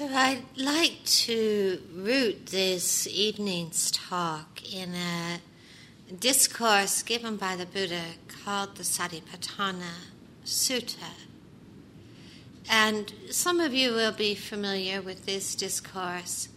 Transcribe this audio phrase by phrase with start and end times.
[0.00, 5.40] So I'd like to root this evening's talk in a
[6.18, 10.08] discourse given by the Buddha called the Satipatthana
[10.42, 11.12] Sutta.
[12.70, 16.48] And some of you will be familiar with this discourse,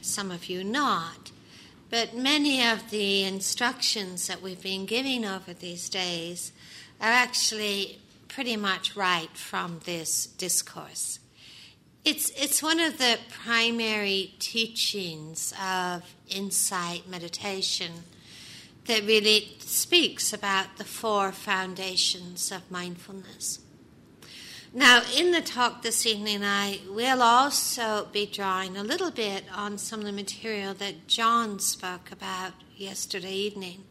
[0.00, 1.30] some of you not.
[1.90, 6.50] But many of the instructions that we've been giving over these days
[7.00, 11.20] are actually pretty much right from this discourse.
[12.04, 17.92] It's, it's one of the primary teachings of insight meditation
[18.86, 23.60] that really speaks about the four foundations of mindfulness.
[24.72, 29.78] Now, in the talk this evening, I will also be drawing a little bit on
[29.78, 33.84] some of the material that John spoke about yesterday evening.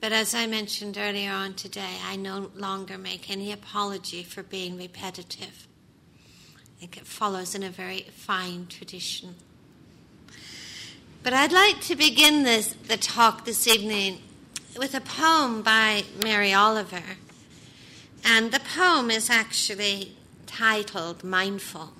[0.00, 4.76] But as I mentioned earlier on today, I no longer make any apology for being
[4.76, 5.66] repetitive.
[6.86, 9.34] Think it follows in a very fine tradition.
[11.24, 14.22] But I'd like to begin this, the talk this evening
[14.78, 17.02] with a poem by Mary Oliver.
[18.24, 20.12] And the poem is actually
[20.46, 21.92] titled Mindful.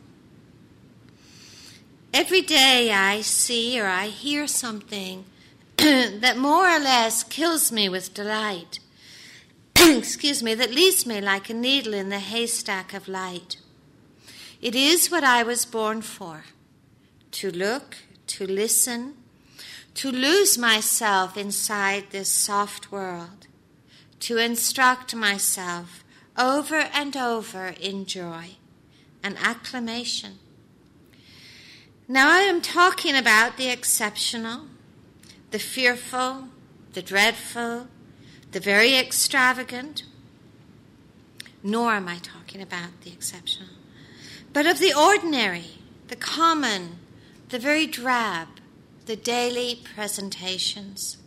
[2.14, 5.25] Every day I see or I hear something
[5.79, 8.79] that more or less kills me with delight.
[9.77, 13.57] Excuse me, that leaves me like a needle in the haystack of light.
[14.61, 16.45] It is what I was born for
[17.33, 17.97] to look,
[18.29, 19.15] to listen,
[19.95, 23.47] to lose myself inside this soft world,
[24.21, 26.03] to instruct myself
[26.39, 28.57] over and over in joy
[29.23, 30.39] and acclamation.
[32.09, 34.63] Now I am talking about the exceptional,
[35.51, 36.48] the fearful,
[36.95, 37.89] the dreadful,
[38.53, 40.05] the very extravagant,
[41.63, 43.76] nor am I talking about the exceptional
[44.57, 45.67] but of the ordinary,
[46.09, 46.99] the common,
[47.51, 48.49] the very drab,
[49.05, 51.19] the daily presentations.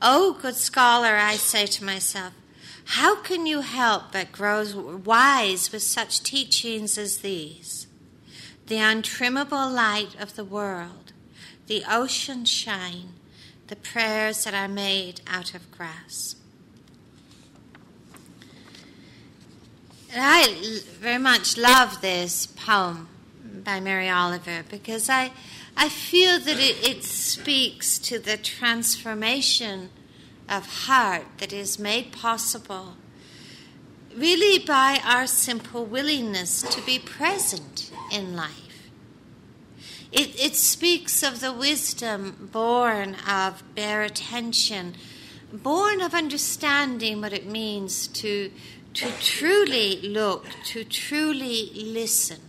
[0.00, 2.32] Oh, good scholar, I say to myself,
[2.84, 4.64] how can you help but grow
[5.04, 7.88] wise with such teachings as these?
[8.68, 11.12] The untrimmable light of the world,
[11.66, 13.14] the ocean shine,
[13.66, 16.36] the prayers that are made out of grass.
[20.14, 23.08] I very much love this poem
[23.64, 25.32] by Mary Oliver because I,
[25.76, 29.88] I feel that it, it speaks to the transformation
[30.48, 32.96] of heart that is made possible
[34.14, 38.90] really by our simple willingness to be present in life.
[40.10, 44.94] It, it speaks of the wisdom born of bare attention,
[45.50, 48.50] born of understanding what it means to
[48.94, 52.40] to truly look, to truly listen,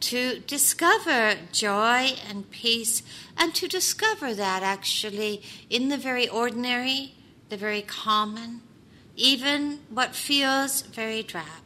[0.00, 3.02] to discover joy and peace,
[3.36, 7.14] and to discover that actually in the very ordinary,
[7.48, 8.60] the very common,
[9.16, 11.62] even what feels very drab.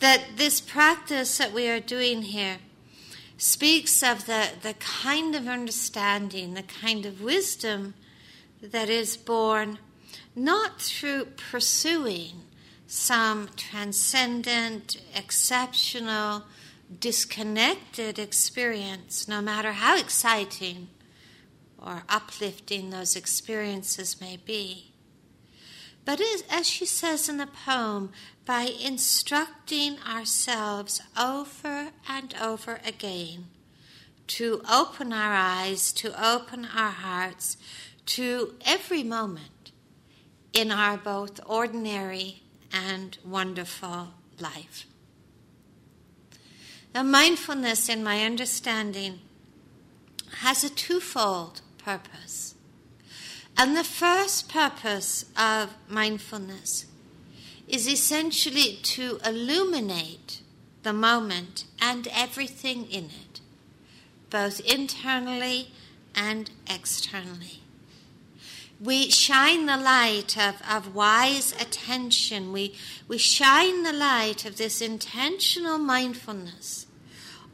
[0.00, 2.58] That this practice that we are doing here
[3.38, 7.94] speaks of the, the kind of understanding, the kind of wisdom
[8.60, 9.78] that is born
[10.36, 12.42] not through pursuing
[12.86, 16.44] some transcendent, exceptional,
[17.00, 20.88] disconnected experience, no matter how exciting
[21.78, 24.92] or uplifting those experiences may be.
[26.04, 28.12] But as she says in the poem,
[28.44, 33.46] by instructing ourselves over and over again
[34.28, 37.56] to open our eyes, to open our hearts
[38.06, 39.50] to every moment
[40.56, 44.08] in our both ordinary and wonderful
[44.40, 44.86] life.
[46.94, 49.20] Now, mindfulness, in my understanding,
[50.38, 52.54] has a twofold purpose.
[53.58, 56.86] And the first purpose of mindfulness
[57.68, 60.40] is essentially to illuminate
[60.84, 63.40] the moment and everything in it,
[64.30, 65.68] both internally
[66.14, 67.60] and externally
[68.80, 72.52] we shine the light of, of wise attention.
[72.52, 72.74] We,
[73.08, 76.86] we shine the light of this intentional mindfulness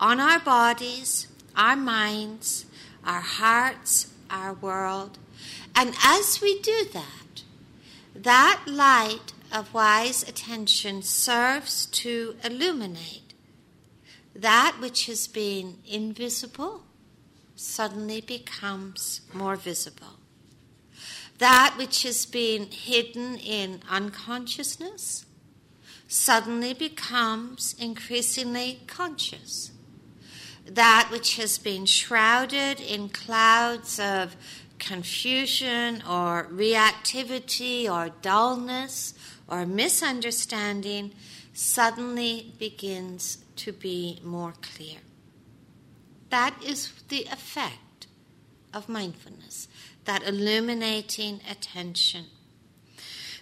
[0.01, 2.67] on our bodies, our minds,
[3.05, 5.19] our hearts, our world.
[5.77, 7.43] And as we do that,
[8.17, 13.35] that light of wise attention serves to illuminate
[14.35, 16.85] that which has been invisible
[17.55, 20.22] suddenly becomes more visible
[21.43, 25.27] that which has been hidden in unconsciousness
[26.07, 29.73] suddenly becomes increasingly conscious.
[30.65, 34.37] That which has been shrouded in clouds of
[34.79, 39.13] confusion or reactivity or dullness
[39.49, 41.11] or misunderstanding
[41.53, 44.99] suddenly begins to be more clear.
[46.31, 48.07] That is the effect
[48.73, 49.67] of mindfulness,
[50.05, 52.27] that illuminating attention.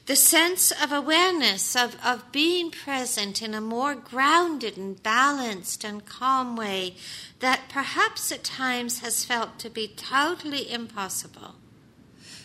[0.06, 6.04] The sense of awareness, of, of being present in a more grounded and balanced and
[6.04, 6.96] calm way
[7.38, 11.54] that perhaps at times has felt to be totally impossible,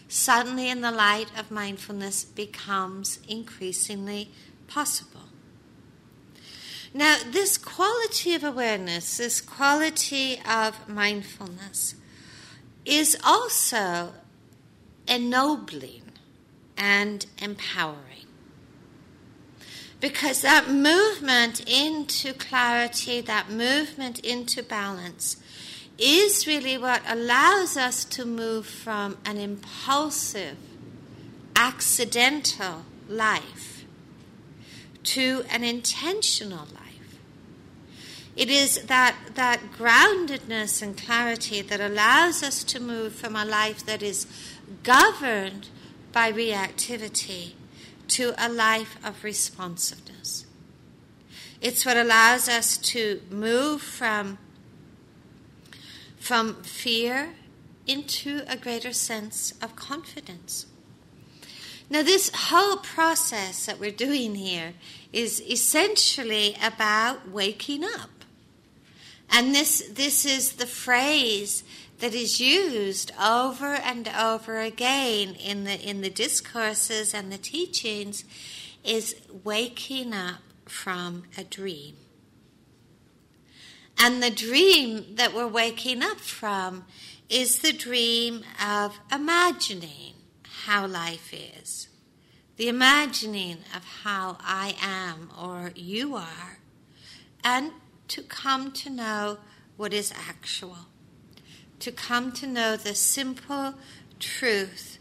[0.07, 4.29] suddenly in the light of mindfulness becomes increasingly
[4.67, 5.21] possible.
[6.94, 11.95] Now, this quality of awareness, this quality of mindfulness,
[12.85, 14.13] is also
[15.07, 16.03] ennobling
[16.77, 18.01] and empowering.
[19.99, 25.37] Because that movement into clarity, that movement into balance,
[25.97, 30.57] is really what allows us to move from an impulsive,
[31.55, 33.85] accidental life
[35.03, 36.84] to an intentional life.
[38.35, 43.85] It is that, that groundedness and clarity that allows us to move from a life
[43.85, 44.27] that is
[44.83, 45.69] governed
[46.11, 47.53] by reactivity
[48.09, 50.45] to a life of responsiveness.
[51.61, 54.38] It's what allows us to move from,
[56.19, 57.35] from fear
[57.88, 60.65] into a greater sense of confidence.
[61.89, 64.73] Now, this whole process that we're doing here
[65.13, 68.09] is essentially about waking up.
[69.30, 71.63] And this, this is the phrase
[72.00, 78.25] that is used over and over again in the, in the discourses and the teachings
[78.83, 81.95] is waking up from a dream.
[83.98, 86.86] And the dream that we're waking up from
[87.30, 90.13] is the dream of imagining
[90.66, 91.88] how life is,
[92.57, 96.60] the imagining of how I am or you are,
[97.44, 97.72] and
[98.09, 99.37] to come to know
[99.77, 100.87] what is actual,
[101.79, 103.75] to come to know the simple
[104.19, 104.97] truth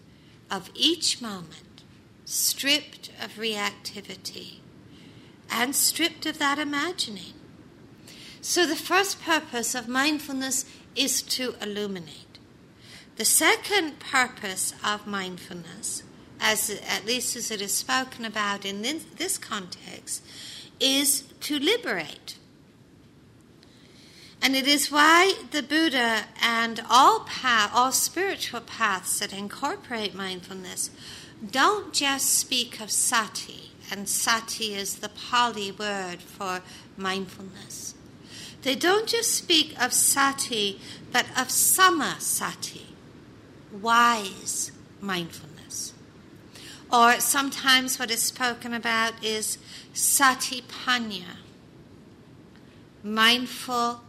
[0.50, 1.82] of each moment,
[2.24, 4.60] stripped of reactivity
[5.50, 7.34] and stripped of that imagining.
[8.40, 10.64] So, the first purpose of mindfulness
[10.94, 12.38] is to illuminate.
[13.16, 16.02] The second purpose of mindfulness,
[16.40, 20.22] as at least as it is spoken about in this, this context,
[20.80, 22.36] is to liberate.
[24.44, 30.91] And it is why the Buddha and all path, all spiritual paths that incorporate mindfulness
[31.50, 36.61] don't just speak of sati, and sati is the Pali word for
[36.99, 37.94] mindfulness.
[38.61, 40.79] They don't just speak of sati,
[41.11, 42.88] but of sammasati,
[43.73, 45.94] wise mindfulness.
[46.93, 49.56] Or sometimes what is spoken about is
[49.94, 51.38] satipanya,
[53.02, 54.03] mindful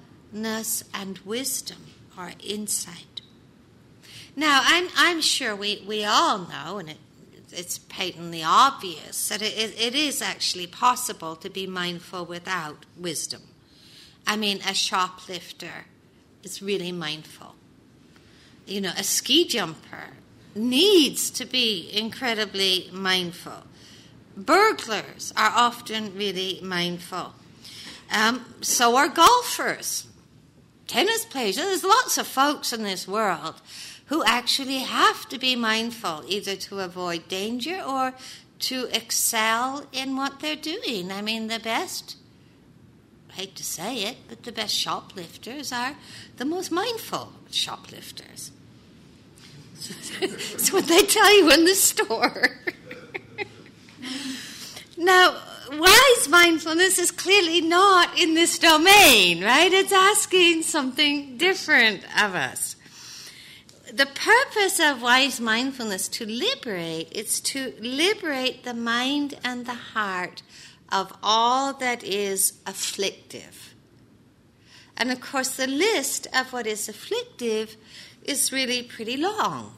[0.93, 1.77] and wisdom
[2.17, 3.21] or insight.
[4.35, 6.97] Now, I'm, I'm sure we, we all know, and it,
[7.51, 13.43] it's patently obvious, that it, it is actually possible to be mindful without wisdom.
[14.27, 15.85] I mean, a shoplifter
[16.43, 17.55] is really mindful.
[18.65, 20.09] You know, a ski jumper
[20.53, 23.63] needs to be incredibly mindful.
[24.35, 27.33] Burglars are often really mindful.
[28.11, 30.07] Um, so are golfers
[30.87, 31.55] tennis players.
[31.55, 33.61] There's lots of folks in this world
[34.07, 38.13] who actually have to be mindful either to avoid danger or
[38.59, 41.11] to excel in what they're doing.
[41.11, 42.17] I mean, the best,
[43.31, 45.95] I hate to say it, but the best shoplifters are
[46.37, 48.51] the most mindful shoplifters.
[50.21, 52.57] It's what they tell you in the store.
[54.97, 55.35] now,
[55.71, 59.71] wise mindfulness is clearly not in this domain, right?
[59.71, 62.75] It's asking something different of us.
[63.91, 70.41] The purpose of wise mindfulness to liberate is to liberate the mind and the heart
[70.91, 73.73] of all that is afflictive.
[74.97, 77.75] And of course, the list of what is afflictive
[78.23, 79.75] is really pretty long.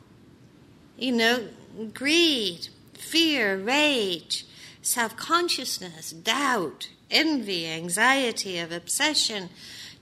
[0.98, 1.48] You know,
[1.94, 4.47] greed, fear, rage,
[4.88, 9.50] self consciousness, doubt, envy, anxiety, of obsession,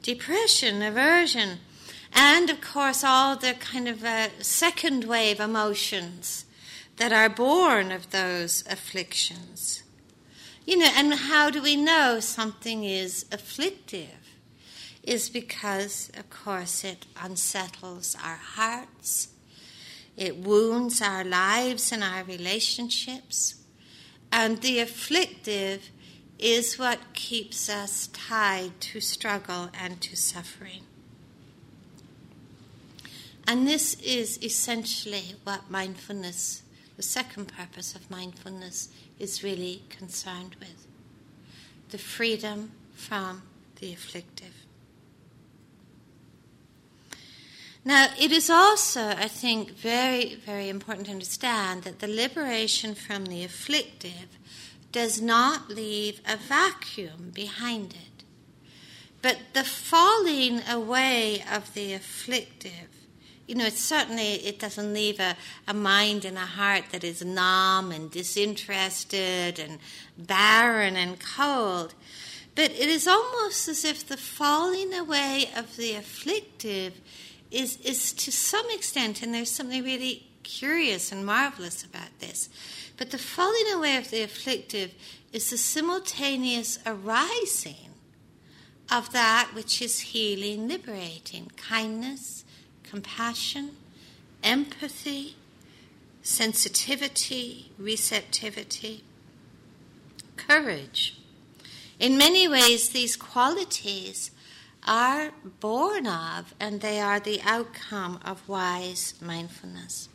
[0.04, 1.58] depression, aversion,
[2.14, 6.46] and of course all the kind of uh, second wave emotions
[6.98, 9.82] that are born of those afflictions.
[10.66, 14.38] You know, and how do we know something is afflictive?
[15.04, 19.30] Is because, of course, it unsettles our hearts,
[20.16, 23.56] it wounds our lives and our relationships,
[24.38, 25.92] and the afflictive
[26.38, 30.82] is what keeps us tied to struggle and to suffering.
[33.48, 36.64] And this is essentially what mindfulness,
[36.98, 38.90] the second purpose of mindfulness,
[39.20, 40.86] is really concerned with
[41.92, 43.44] the freedom from
[43.80, 44.55] the afflictive.
[47.88, 53.28] Now, it is also, I think, very, very important to understand that the liberation from
[53.28, 54.40] the afflictive
[54.92, 58.24] does not leave a vacuum behind it.
[59.22, 62.96] But the falling away of the afflictive
[63.48, 65.36] you know, it's certainly it doesn't leave a,
[65.68, 69.78] a mind and a heart that is numb and disinterested and
[70.18, 71.94] barren and cold.
[72.56, 77.02] But it is almost as if the falling away of the afflictive
[77.52, 82.50] is, is to some extent, and there's something really curious and marvelous about this,
[82.98, 84.94] but the falling away of the afflictive
[85.34, 87.92] is the simultaneous arising
[88.92, 92.46] of that which is healing, liberating, kindness,
[92.84, 93.72] compassion,
[94.44, 95.36] empathy,
[96.22, 99.04] sensitivity, receptivity,
[100.38, 101.18] courage.
[102.00, 104.32] In many ways, these qualities
[104.86, 110.10] are born of and they are the outcome of wise mindfulness.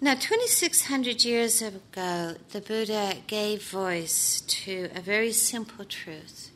[0.00, 6.50] Now, 2600 years ago, the Buddha gave voice to a very simple truth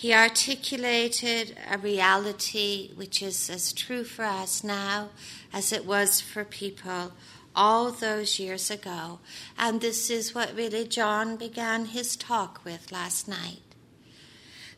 [0.00, 5.10] he articulated a reality which is as true for us now
[5.52, 7.12] as it was for people
[7.54, 9.18] all those years ago.
[9.58, 13.69] And this is what really John began his talk with last night.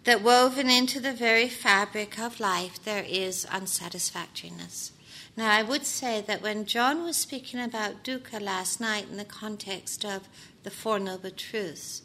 [0.04, 4.90] That woven into the very fabric of life there is unsatisfactoriness.
[5.36, 9.24] Now, I would say that when John was speaking about dukkha last night in the
[9.24, 10.28] context of
[10.64, 12.02] the Four Noble Truths,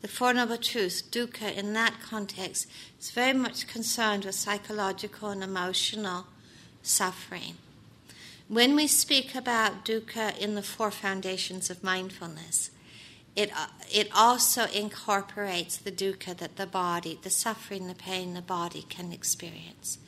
[0.00, 2.66] the Four Noble Truths, dukkha, in that context,
[2.98, 6.26] is very much concerned with psychological and emotional
[6.82, 7.58] suffering.
[8.48, 12.70] When we speak about dukkha in the four foundations of mindfulness,
[13.36, 18.42] it, uh, it also incorporates the dukkha that the body, the suffering, the pain the
[18.42, 19.98] body can experience.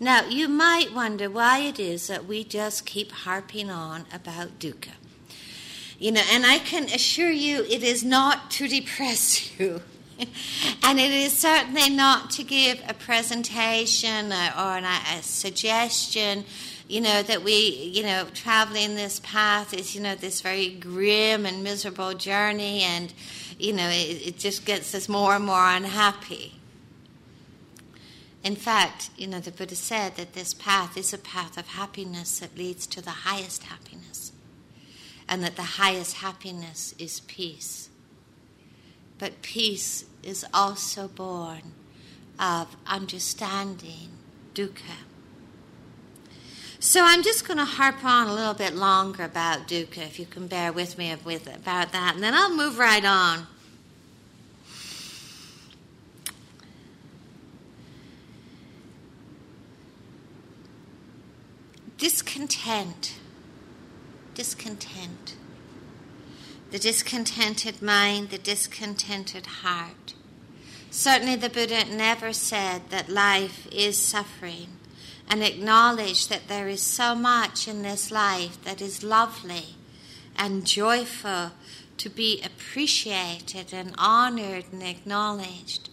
[0.00, 4.94] Now, you might wonder why it is that we just keep harping on about dukkha.
[5.98, 9.82] You know, and I can assure you it is not to depress you.
[10.82, 16.44] and it is certainly not to give a presentation or, or an, a suggestion,
[16.88, 21.46] you know, that we, you know, traveling this path is, you know, this very grim
[21.46, 23.12] and miserable journey, and,
[23.58, 26.54] you know, it, it just gets us more and more unhappy.
[28.44, 32.40] In fact, you know, the Buddha said that this path is a path of happiness
[32.40, 34.32] that leads to the highest happiness
[35.28, 37.88] and that the highest happiness is peace.
[39.18, 41.72] But peace is also born
[42.40, 44.10] of understanding
[44.54, 45.11] dukkha.
[46.84, 50.26] So I'm just going to harp on a little bit longer about dukkha, if you
[50.26, 53.46] can bear with me about that, and then I'll move right on.
[61.98, 63.14] Discontent
[64.34, 65.36] discontent.
[66.72, 70.14] The discontented mind, the discontented heart.
[70.90, 74.78] Certainly, the Buddha never said that life is suffering
[75.28, 79.76] and acknowledge that there is so much in this life that is lovely
[80.36, 81.52] and joyful
[81.98, 85.88] to be appreciated and honored and acknowledged,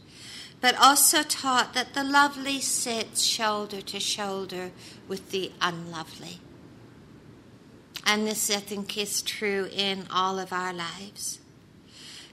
[0.61, 4.71] but also taught that the lovely sits shoulder to shoulder
[5.07, 6.39] with the unlovely.
[8.05, 11.39] And this, I think, is true in all of our lives.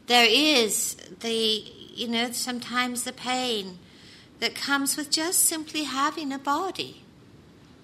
[0.07, 3.79] There is the, you know, sometimes the pain
[4.40, 7.02] that comes with just simply having a body.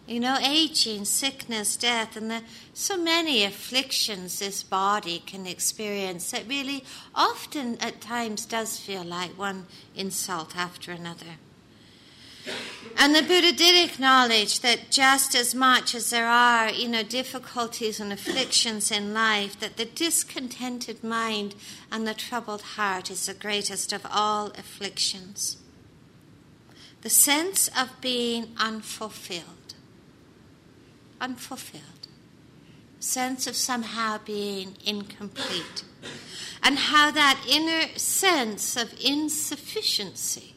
[0.06, 2.42] You know, aging, sickness, death, and the,
[2.74, 9.38] so many afflictions this body can experience that really often at times does feel like
[9.38, 11.38] one insult after another.
[12.98, 18.00] And the Buddha did acknowledge that just as much as there are, you know, difficulties
[18.00, 21.54] and afflictions in life, that the discontented mind
[21.90, 25.61] and the troubled heart is the greatest of all afflictions.
[27.02, 29.74] The sense of being unfulfilled.
[31.20, 31.82] Unfulfilled.
[33.00, 35.82] sense of somehow being incomplete,
[36.62, 40.54] and how that inner sense of insufficiency,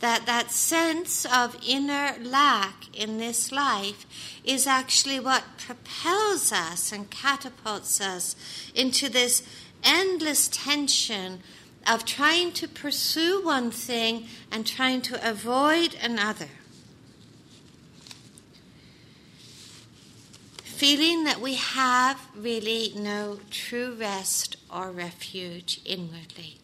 [0.00, 4.04] that, that sense of inner lack in this life,
[4.44, 8.36] is actually what propels us and catapults us
[8.74, 9.42] into this
[9.82, 11.40] endless tension
[11.86, 16.48] of trying to pursue one thing and trying to avoid another.
[20.62, 26.58] Feeling that we have really no true rest or refuge inwardly.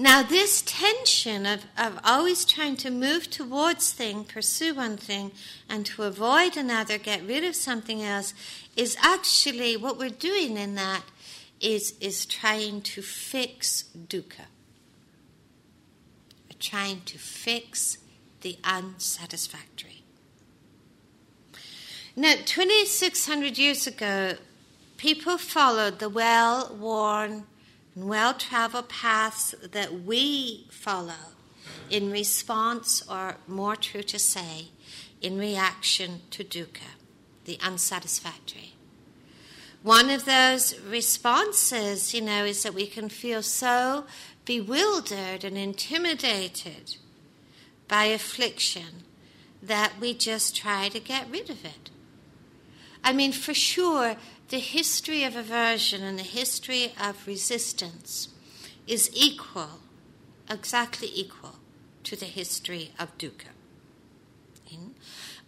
[0.00, 5.32] Now, this tension of, of always trying to move towards thing, pursue one thing,
[5.68, 8.32] and to avoid another, get rid of something else,
[8.76, 11.02] is actually what we're doing in that
[11.60, 14.46] is, is trying to fix dukkha,
[16.58, 17.98] trying to fix
[18.40, 20.02] the unsatisfactory.
[22.16, 24.34] Now, 2,600 years ago,
[24.96, 27.44] people followed the well worn
[27.94, 31.34] and well traveled paths that we follow
[31.90, 34.68] in response, or more true to say,
[35.20, 36.96] in reaction to dukkha,
[37.44, 38.67] the unsatisfactory.
[39.82, 44.04] One of those responses, you know, is that we can feel so
[44.44, 46.96] bewildered and intimidated
[47.86, 49.04] by affliction
[49.62, 51.90] that we just try to get rid of it.
[53.04, 54.16] I mean, for sure,
[54.48, 58.28] the history of aversion and the history of resistance
[58.86, 59.80] is equal,
[60.50, 61.56] exactly equal,
[62.04, 63.57] to the history of dukkha.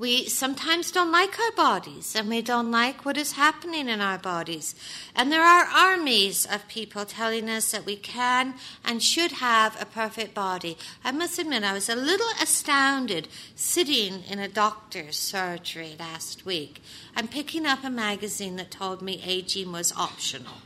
[0.01, 4.17] We sometimes don't like our bodies and we don't like what is happening in our
[4.17, 4.75] bodies.
[5.15, 9.85] And there are armies of people telling us that we can and should have a
[9.85, 10.79] perfect body.
[11.05, 16.81] I must admit, I was a little astounded sitting in a doctor's surgery last week
[17.15, 20.63] and picking up a magazine that told me aging was optional.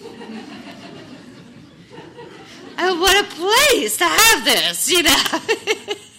[2.78, 5.40] oh, what a place to have this, you know.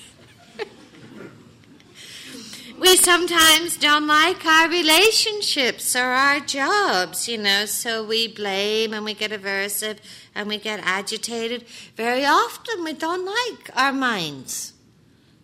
[2.80, 9.06] we sometimes don't like our relationships or our jobs, you know, so we blame and
[9.06, 9.98] we get aversive
[10.34, 11.66] and we get agitated.
[11.96, 14.74] Very often we don't like our minds.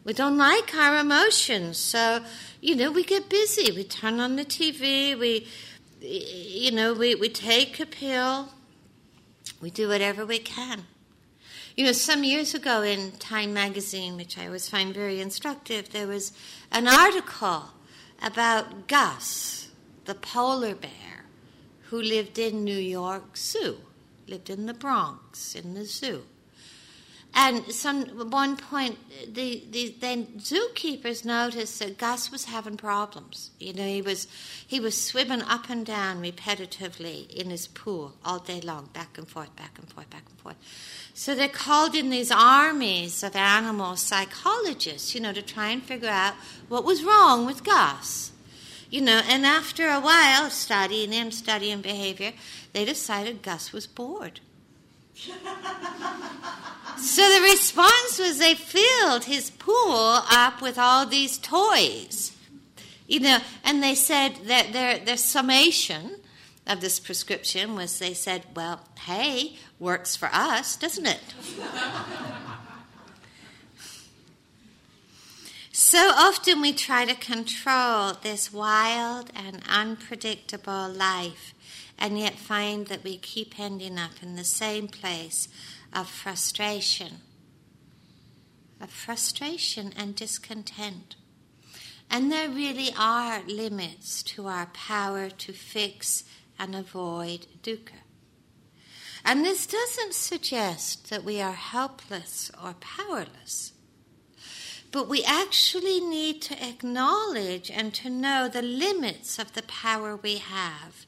[0.03, 1.77] We don't like our emotions.
[1.77, 2.23] So,
[2.59, 3.71] you know, we get busy.
[3.71, 5.47] We turn on the TV, we
[6.01, 8.49] you know, we, we take a pill,
[9.61, 10.85] we do whatever we can.
[11.77, 16.07] You know, some years ago in Time magazine, which I always find very instructive, there
[16.07, 16.33] was
[16.69, 17.71] an article
[18.21, 19.69] about Gus,
[20.03, 21.25] the polar bear,
[21.83, 23.77] who lived in New York Zoo,
[24.27, 26.23] lived in the Bronx, in the zoo.
[27.33, 28.97] And some at one point,
[29.33, 33.51] the, the then zookeepers noticed that Gus was having problems.
[33.57, 34.27] You know, he was
[34.67, 39.27] he was swimming up and down repetitively in his pool all day long, back and
[39.27, 40.57] forth, back and forth, back and forth.
[41.13, 46.09] So they called in these armies of animal psychologists, you know, to try and figure
[46.09, 46.33] out
[46.67, 48.33] what was wrong with Gus.
[48.89, 52.33] You know, and after a while studying him, studying behavior,
[52.73, 54.41] they decided Gus was bored.
[56.97, 62.35] So the response was they filled his pool up with all these toys.
[63.07, 66.17] You know, and they said that their, their summation
[66.65, 71.19] of this prescription was they said, well, hey, works for us, doesn't it?
[75.71, 81.53] so often we try to control this wild and unpredictable life,
[82.01, 85.47] and yet find that we keep ending up in the same place
[85.93, 87.21] of frustration,
[88.81, 91.15] of frustration and discontent.
[92.09, 96.23] And there really are limits to our power to fix
[96.57, 98.01] and avoid dukkha.
[99.23, 103.73] And this doesn't suggest that we are helpless or powerless,
[104.91, 110.37] but we actually need to acknowledge and to know the limits of the power we
[110.39, 111.05] have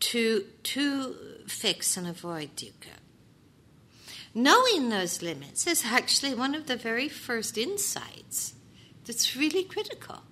[0.00, 1.14] to, to
[1.46, 2.98] fix and avoid dukkha.
[4.34, 8.54] Knowing those limits is actually one of the very first insights
[9.04, 10.22] that's really critical.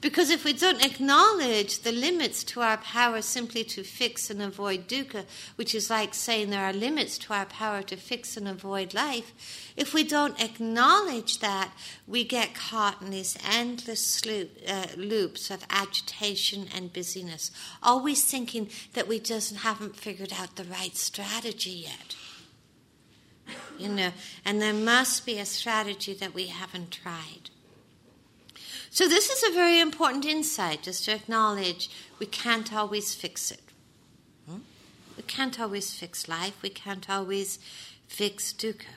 [0.00, 4.86] Because if we don't acknowledge the limits to our power simply to fix and avoid
[4.86, 5.24] dukkha,
[5.56, 9.32] which is like saying there are limits to our power to fix and avoid life,
[9.76, 11.72] if we don't acknowledge that,
[12.06, 17.50] we get caught in these endless uh, loops of agitation and busyness,
[17.82, 22.14] always thinking that we just haven't figured out the right strategy yet.
[23.76, 24.10] You know,
[24.44, 27.50] and there must be a strategy that we haven't tried.
[28.98, 33.62] So, this is a very important insight just to acknowledge we can't always fix it.
[34.50, 34.62] Hmm?
[35.16, 37.60] We can't always fix life, we can't always
[38.08, 38.96] fix dukkha.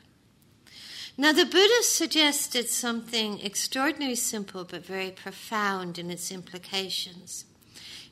[1.20, 7.46] Now, the Buddha suggested something extraordinarily simple but very profound in its implications.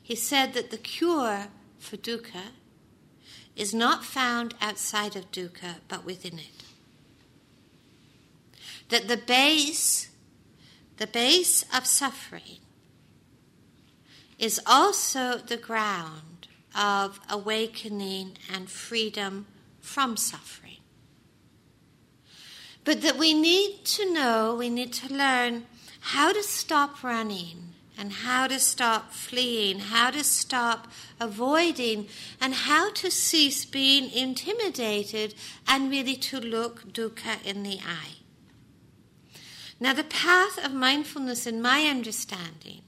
[0.00, 1.48] He said that the cure
[1.80, 2.52] for dukkha
[3.56, 6.62] is not found outside of dukkha but within it.
[8.90, 10.09] That the base,
[11.00, 12.58] the base of suffering,
[14.38, 16.46] is also the ground
[16.78, 19.46] of awakening and freedom
[19.80, 20.76] from suffering.
[22.84, 25.64] But that we need to know, we need to learn
[26.00, 30.86] how to stop running and how to stop fleeing, how to stop
[31.18, 32.08] avoiding,
[32.42, 35.34] and how to cease being intimidated
[35.66, 38.19] and really to look dukkha in the eye.
[39.80, 42.82] Now, the path of mindfulness, in my understanding,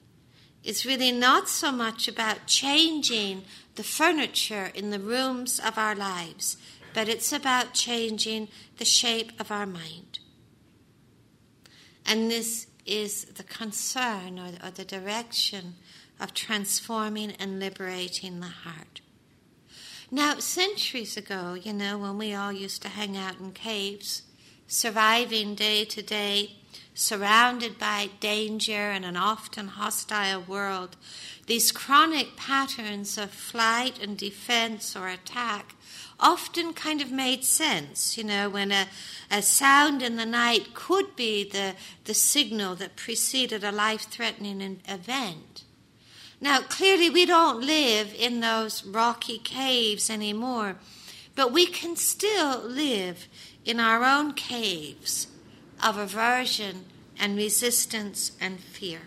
[0.62, 6.58] is really not so much about changing the furniture in the rooms of our lives,
[6.92, 10.18] but it's about changing the shape of our mind.
[12.04, 15.76] And this is the concern or, or the direction
[16.20, 19.00] of transforming and liberating the heart.
[20.10, 24.22] Now, centuries ago, you know, when we all used to hang out in caves,
[24.66, 26.58] surviving day to day,
[26.94, 30.96] surrounded by danger and an often hostile world,
[31.46, 35.74] these chronic patterns of flight and defense or attack
[36.20, 38.86] often kind of made sense, you know, when a,
[39.30, 41.74] a sound in the night could be the,
[42.04, 45.64] the signal that preceded a life threatening event.
[46.40, 50.76] Now, clearly, we don't live in those rocky caves anymore,
[51.34, 53.26] but we can still live
[53.64, 55.28] in our own caves
[55.82, 56.84] of aversion
[57.18, 59.00] and resistance and fear.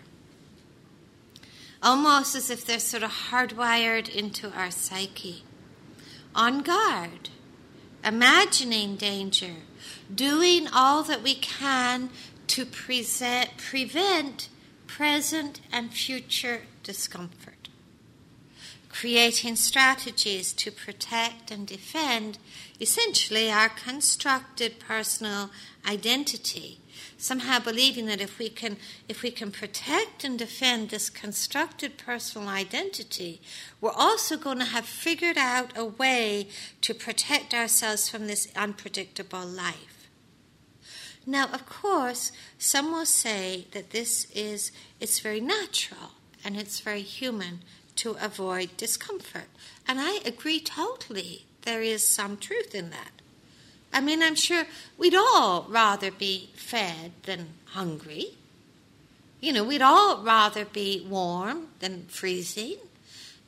[1.82, 5.42] Almost as if they're sort of hardwired into our psyche
[6.34, 7.30] on guard,
[8.04, 9.54] imagining danger,
[10.14, 12.10] doing all that we can
[12.48, 14.48] to present, prevent
[14.86, 17.55] present and future discomfort,
[18.98, 22.38] creating strategies to protect and defend
[22.80, 25.50] essentially our constructed personal
[25.86, 26.78] identity.
[27.18, 32.48] Somehow believing that if we can if we can protect and defend this constructed personal
[32.48, 33.40] identity
[33.82, 36.48] we're also going to have figured out a way
[36.80, 40.08] to protect ourselves from this unpredictable life.
[41.26, 47.02] Now of course some will say that this is it's very natural and it's very
[47.02, 47.60] human
[47.96, 49.48] to avoid discomfort
[49.88, 53.10] and i agree totally there is some truth in that
[53.96, 54.66] I mean, I'm sure
[54.98, 58.34] we'd all rather be fed than hungry.
[59.40, 62.76] You know, we'd all rather be warm than freezing.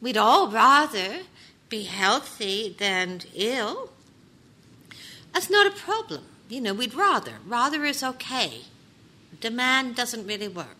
[0.00, 1.20] We'd all rather
[1.68, 3.90] be healthy than ill.
[5.34, 6.24] That's not a problem.
[6.48, 7.34] You know, we'd rather.
[7.46, 8.62] Rather is okay.
[9.42, 10.78] Demand doesn't really work.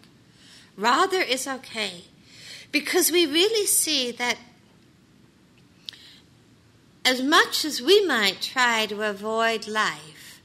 [0.78, 2.04] Rather is okay.
[2.70, 4.38] Because we really see that
[7.04, 10.42] as much as we might try to avoid life,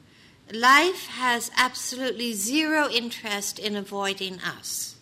[0.52, 4.96] life has absolutely zero interest in avoiding us.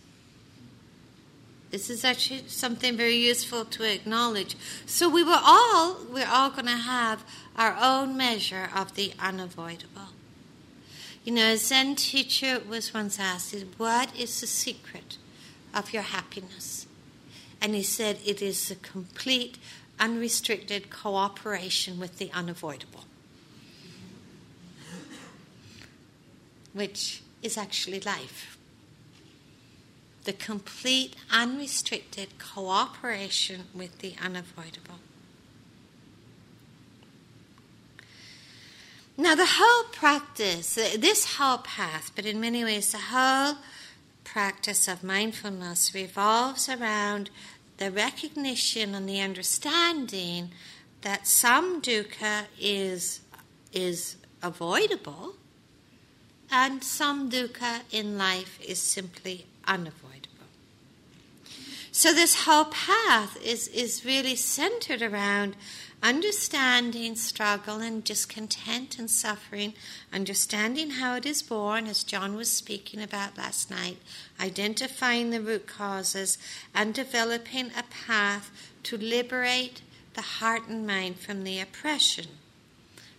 [1.70, 4.58] This is actually something very useful to acknowledge.
[4.86, 7.24] So we were all we're all going to have
[7.56, 10.10] our own measure of the unavoidable.
[11.24, 15.18] You know, a Zen teacher was once asked, "What is the secret
[15.74, 16.88] of your happiness?"
[17.62, 19.58] And he said, "It is the complete
[20.00, 23.06] unrestricted cooperation with the unavoidable,
[26.74, 28.58] which is actually life.
[30.24, 35.00] The complete, unrestricted cooperation with the unavoidable.
[39.18, 43.58] Now, the whole practice, this whole path, but in many ways, the whole
[44.24, 47.30] practice of mindfulness revolves around
[47.78, 50.52] the recognition and the understanding
[51.02, 53.22] that some dukkha is,
[53.74, 55.36] is avoidable
[56.52, 60.28] and some dukkha in life is simply unavoidable.
[61.94, 65.56] So, this whole path is, is really centered around
[66.04, 69.74] understanding struggle and discontent and suffering,
[70.12, 73.98] understanding how it is born, as John was speaking about last night,
[74.40, 76.38] identifying the root causes,
[76.74, 78.52] and developing a path
[78.84, 79.82] to liberate
[80.14, 82.26] the heart and mind from the oppression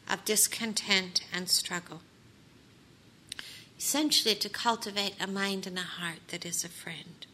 [0.09, 2.01] of discontent and struggle.
[3.83, 7.27] essentially to cultivate a mind and a heart that is a friend.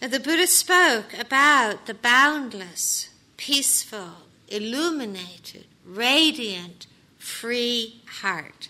[0.00, 3.09] Now, the Buddha spoke about the boundless,
[3.40, 4.12] peaceful,
[4.48, 8.68] illuminated, radiant, free heart.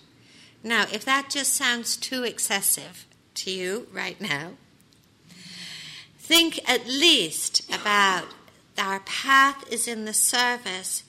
[0.62, 3.04] Now, if that just sounds too excessive
[3.35, 4.52] to you right now,
[6.18, 8.26] think at least about
[8.78, 11.02] our path is in the service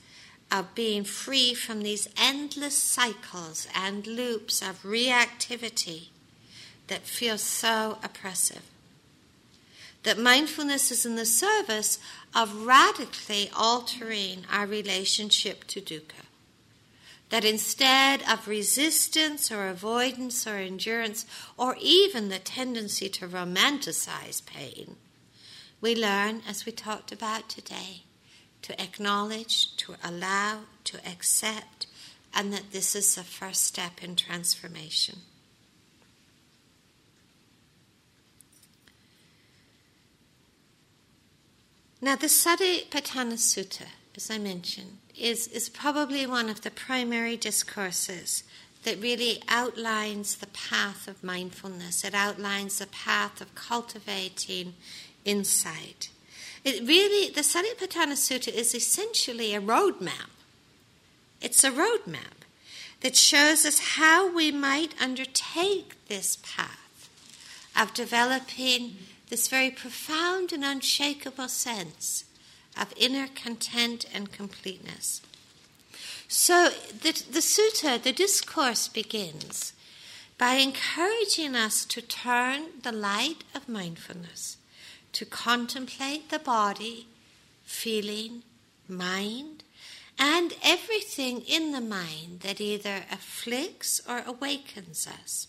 [0.50, 6.08] of being free from these endless cycles and loops of reactivity
[6.88, 8.62] that feel so oppressive.
[10.02, 12.00] That mindfulness is in the service
[12.34, 16.26] of radically altering our relationship to dukkha.
[17.28, 21.24] That instead of resistance or avoidance or endurance,
[21.56, 24.96] or even the tendency to romanticize pain,
[25.80, 28.02] we learn, as we talked about today,
[28.62, 31.86] to acknowledge, to allow, to accept,
[32.34, 35.20] and that this is the first step in transformation.
[42.04, 43.86] Now, the Satipatthana Sutta,
[44.16, 48.42] as I mentioned, is, is probably one of the primary discourses
[48.82, 52.02] that really outlines the path of mindfulness.
[52.02, 54.74] It outlines the path of cultivating
[55.24, 56.08] insight.
[56.64, 60.30] It really, the Satipatthana Sutta is essentially a roadmap.
[61.40, 62.42] It's a roadmap
[63.02, 67.08] that shows us how we might undertake this path
[67.80, 68.96] of developing
[69.32, 72.26] this very profound and unshakable sense
[72.78, 75.22] of inner content and completeness.
[76.28, 79.72] So the, the sutta, the discourse begins
[80.36, 84.58] by encouraging us to turn the light of mindfulness
[85.12, 87.06] to contemplate the body,
[87.64, 88.42] feeling,
[88.86, 89.64] mind,
[90.18, 95.46] and everything in the mind that either afflicts or awakens us.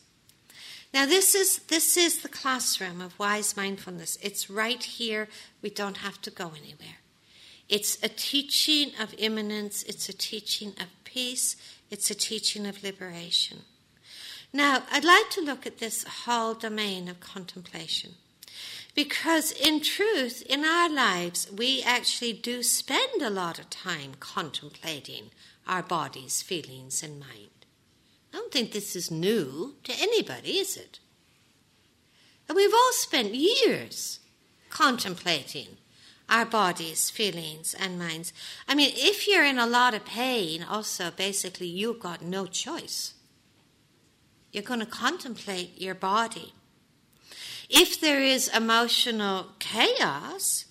[0.94, 4.18] Now this is this is the classroom of wise mindfulness.
[4.22, 5.28] It's right here.
[5.62, 6.98] We don't have to go anywhere.
[7.70, 11.56] It's a teaching of immanence, it's a teaching of peace,
[11.90, 13.60] it's a teaching of liberation.
[14.52, 18.12] Now, I'd like to look at this whole domain of contemplation.
[18.94, 25.32] Because in truth, in our lives, we actually do spend a lot of time contemplating
[25.66, 27.50] our bodies, feelings, and mind.
[28.34, 31.00] I don't think this is new to anybody, is it?
[32.50, 34.20] And we've all spent years
[34.70, 35.78] contemplating
[36.30, 38.34] our bodies, feelings, and minds.
[38.68, 43.14] I mean, if you're in a lot of pain, also, basically, you've got no choice.
[44.52, 46.54] You're going to contemplate your body.
[47.70, 50.66] If there is emotional chaos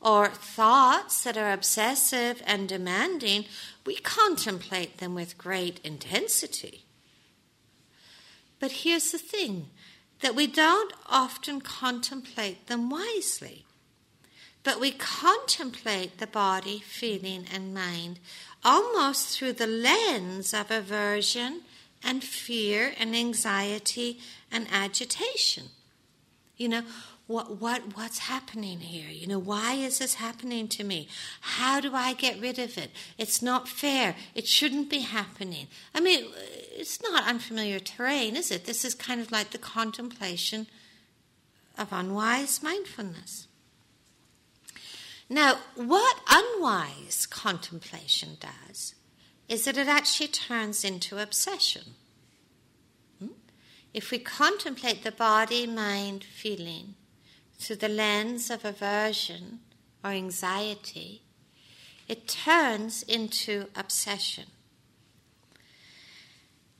[0.00, 3.46] or thoughts that are obsessive and demanding,
[3.86, 6.84] we contemplate them with great intensity.
[8.60, 9.70] But here's the thing
[10.20, 13.64] that we don't often contemplate them wisely.
[14.64, 18.18] But we contemplate the body, feeling, and mind
[18.64, 21.62] almost through the lens of aversion
[22.02, 24.18] and fear and anxiety
[24.50, 25.64] and agitation.
[26.56, 26.82] You know,
[27.28, 29.10] what, what, what's happening here?
[29.10, 31.08] You know, why is this happening to me?
[31.42, 32.90] How do I get rid of it?
[33.18, 34.16] It's not fair.
[34.34, 35.66] It shouldn't be happening.
[35.94, 36.24] I mean,
[36.74, 38.64] it's not unfamiliar terrain, is it?
[38.64, 40.68] This is kind of like the contemplation
[41.76, 43.46] of unwise mindfulness.
[45.28, 48.94] Now, what unwise contemplation does
[49.50, 51.94] is that it actually turns into obsession.
[53.18, 53.32] Hmm?
[53.92, 56.94] If we contemplate the body, mind, feeling
[57.58, 59.60] through the lens of aversion
[60.04, 61.22] or anxiety,
[62.06, 64.46] it turns into obsession.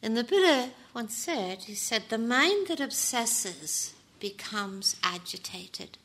[0.02, 5.98] And the Buddha once said, he said, the mind that obsesses becomes agitated,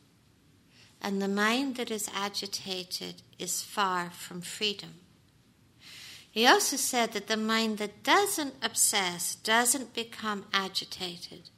[1.02, 4.96] and the mind that is agitated is far from freedom.
[6.30, 11.50] He also said that the mind that doesn't obsess doesn't become agitated,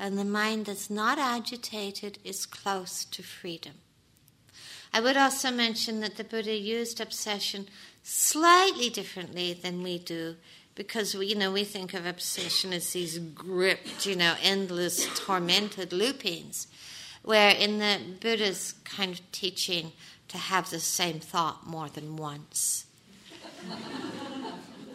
[0.00, 3.74] and the mind that's not agitated is close to freedom.
[4.94, 7.68] I would also mention that the Buddha used obsession
[8.02, 10.36] slightly differently than we do
[10.74, 15.90] because we, you know we think of obsession as these gripped, you know, endless tormented
[15.90, 16.66] loopings,
[17.22, 19.92] where in the Buddha's kind of teaching
[20.28, 22.86] to have the same thought more than once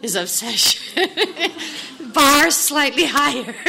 [0.02, 1.08] his obsession.
[2.12, 3.54] Bar slightly higher.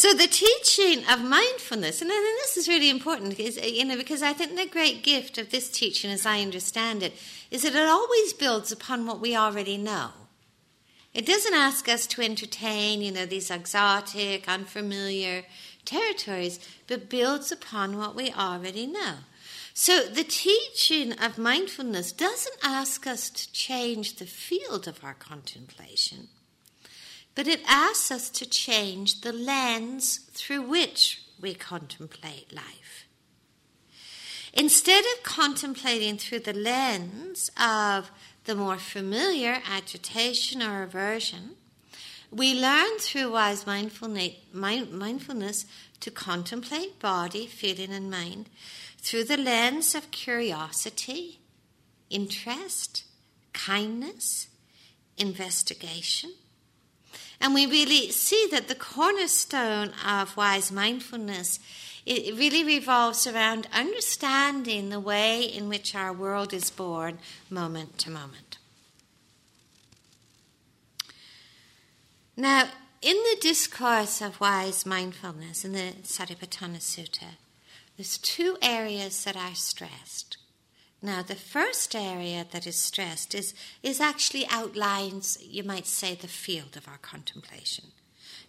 [0.00, 4.32] so the teaching of mindfulness, and this is really important, is, you know, because I
[4.32, 7.12] think the great gift of this teaching, as I understand it,
[7.50, 10.12] is that it always builds upon what we already know.
[11.12, 15.44] It doesn't ask us to entertain, you know, these exotic, unfamiliar
[15.84, 19.16] territories, but builds upon what we already know.
[19.74, 26.28] So the teaching of mindfulness doesn't ask us to change the field of our contemplation,
[27.34, 33.06] but it asks us to change the lens through which we contemplate life.
[34.52, 38.10] Instead of contemplating through the lens of
[38.44, 41.50] the more familiar agitation or aversion,
[42.32, 45.66] we learn through wise mindfulness
[46.00, 48.50] to contemplate body, feeling, and mind
[48.98, 51.38] through the lens of curiosity,
[52.08, 53.04] interest,
[53.52, 54.48] kindness,
[55.16, 56.32] investigation.
[57.40, 61.58] And we really see that the cornerstone of wise mindfulness
[62.06, 67.18] it really revolves around understanding the way in which our world is born
[67.50, 68.58] moment to moment.
[72.36, 72.70] Now,
[73.02, 77.36] in the discourse of wise mindfulness in the Satipatthana Sutta,
[77.96, 80.38] there's two areas that are stressed.
[81.02, 86.28] Now, the first area that is stressed is, is actually outlines, you might say, the
[86.28, 87.86] field of our contemplation.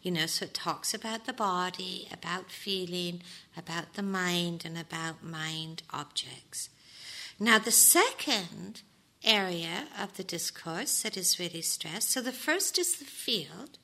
[0.01, 3.21] You know, so it talks about the body, about feeling,
[3.55, 6.69] about the mind, and about mind objects.
[7.39, 8.81] Now, the second
[9.23, 13.77] area of the discourse that is really stressed so the first is the field,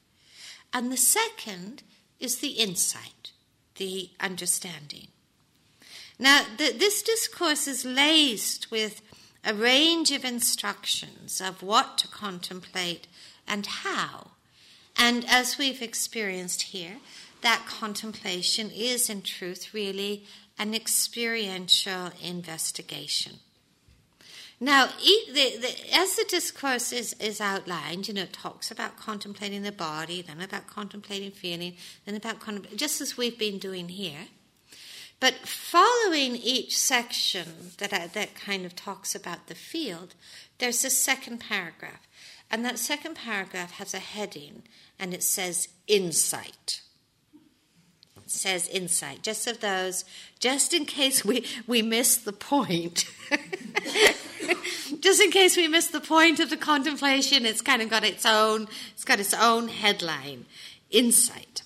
[0.73, 1.83] and the second
[2.19, 3.31] is the insight,
[3.75, 5.07] the understanding.
[6.19, 9.01] Now, this discourse is laced with
[9.43, 13.07] a range of instructions of what to contemplate
[13.47, 14.31] and how.
[14.97, 16.97] And as we've experienced here,
[17.41, 20.25] that contemplation is in truth really
[20.57, 23.33] an experiential investigation.
[24.59, 30.23] Now, as the discourse is, is outlined, you know, it talks about contemplating the body,
[30.23, 31.75] then about contemplating feeling,
[32.05, 34.29] then about contemplating, just as we've been doing here.
[35.19, 40.13] But following each section that, I, that kind of talks about the field,
[40.59, 42.07] there's a second paragraph.
[42.51, 44.63] And that second paragraph has a heading
[44.99, 46.81] and it says insight.
[48.17, 50.05] It says insight, just of those,
[50.39, 53.05] just in case we, we miss the point.
[54.99, 58.25] just in case we miss the point of the contemplation, it's kind of got its
[58.25, 60.45] own, it's got its own headline,
[60.91, 61.63] insight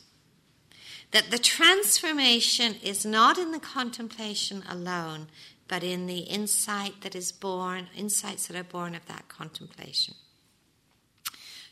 [1.11, 5.27] that the transformation is not in the contemplation alone,
[5.67, 10.15] but in the insight that is born, insights that are born of that contemplation.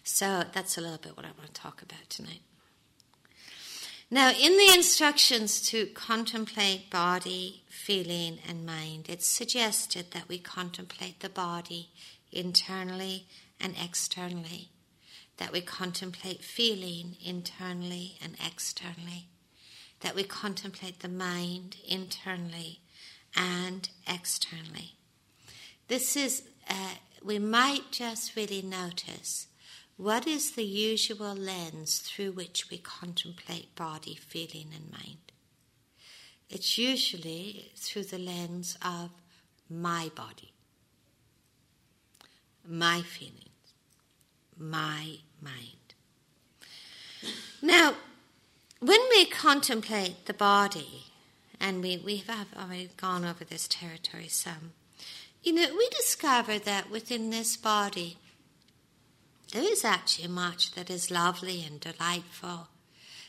[0.03, 2.41] So that's a little bit what I want to talk about tonight.
[4.11, 11.19] Now, in the instructions to contemplate body, feeling, and mind, it's suggested that we contemplate
[11.19, 11.89] the body
[12.31, 13.27] internally
[13.59, 14.69] and externally
[15.39, 19.27] that we contemplate feeling internally and externally,
[20.01, 22.81] that we contemplate the mind internally
[23.35, 24.95] and externally.
[25.87, 29.47] This is, uh, we might just really notice
[29.95, 35.31] what is the usual lens through which we contemplate body, feeling, and mind.
[36.49, 39.09] It's usually through the lens of
[39.69, 40.51] my body,
[42.67, 43.48] my feelings,
[44.59, 45.93] my mind.
[47.61, 47.95] Now,
[48.79, 51.05] when we contemplate the body,
[51.59, 54.73] and we, we have already gone over this territory some,
[55.43, 58.17] you know, we discover that within this body,
[59.51, 62.67] there is actually much that is lovely and delightful.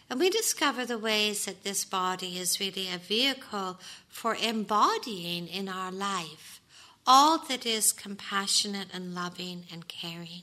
[0.08, 5.68] And we discover the ways that this body is really a vehicle for embodying in
[5.68, 6.60] our life
[7.06, 10.42] all that is compassionate and loving and caring.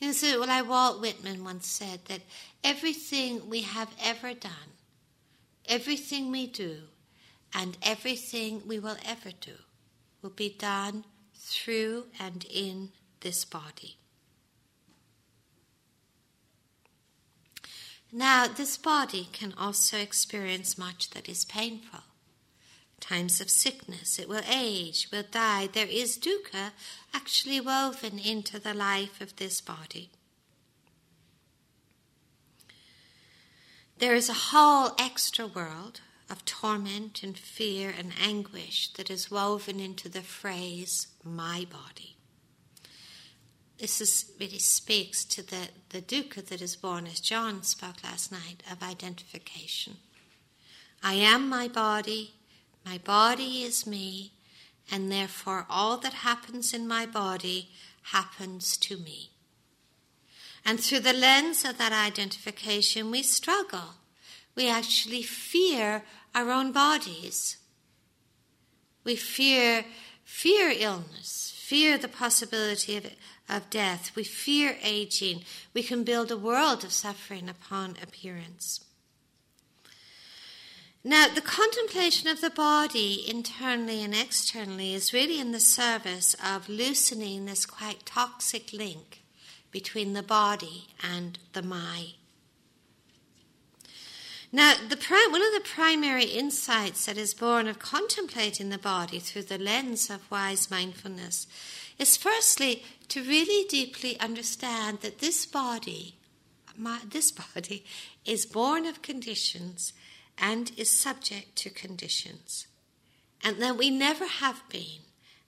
[0.00, 2.22] You know, so well, Walt Whitman once said that
[2.64, 4.74] everything we have ever done,
[5.66, 6.84] everything we do,
[7.54, 9.52] and everything we will ever do
[10.22, 13.96] will be done through and in this body.
[18.12, 22.00] Now, this body can also experience much that is painful
[23.00, 25.68] times of sickness, it will age, will die.
[25.72, 26.72] There is dukkha
[27.14, 30.10] actually woven into the life of this body.
[33.98, 39.80] There is a whole extra world of torment and fear and anguish that is woven
[39.80, 42.16] into the phrase, my body.
[43.78, 48.30] This is, really speaks to the, the dukkha that is born, as John spoke last
[48.30, 49.96] night, of identification.
[51.02, 52.34] I am my body,
[52.84, 54.32] my body is me,
[54.90, 57.70] and therefore all that happens in my body
[58.02, 59.30] happens to me.
[60.64, 63.94] And through the lens of that identification, we struggle.
[64.54, 66.02] We actually fear
[66.34, 67.56] our own bodies.
[69.04, 69.84] We fear,
[70.24, 73.06] fear illness, fear the possibility of,
[73.48, 74.14] of death.
[74.14, 75.44] We fear aging.
[75.72, 78.84] We can build a world of suffering upon appearance.
[81.02, 86.68] Now, the contemplation of the body internally and externally is really in the service of
[86.68, 89.22] loosening this quite toxic link
[89.70, 92.14] between the body and the mind.
[94.52, 94.98] Now, the
[95.30, 100.10] one of the primary insights that is born of contemplating the body through the lens
[100.10, 101.46] of wise mindfulness
[101.98, 106.16] is firstly to really deeply understand that this body,
[106.76, 107.86] my, this body,
[108.26, 109.92] is born of conditions
[110.40, 112.66] and is subject to conditions,
[113.44, 115.02] and that we never have been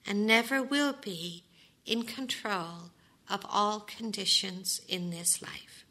[0.07, 1.45] and never will be
[1.87, 2.91] in control
[3.31, 5.85] of all conditions in this life.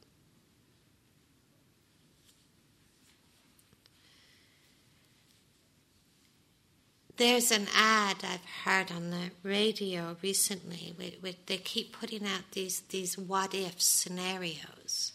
[7.17, 12.79] There's an ad I've heard on the radio recently where they keep putting out these,
[12.89, 15.13] these what if scenarios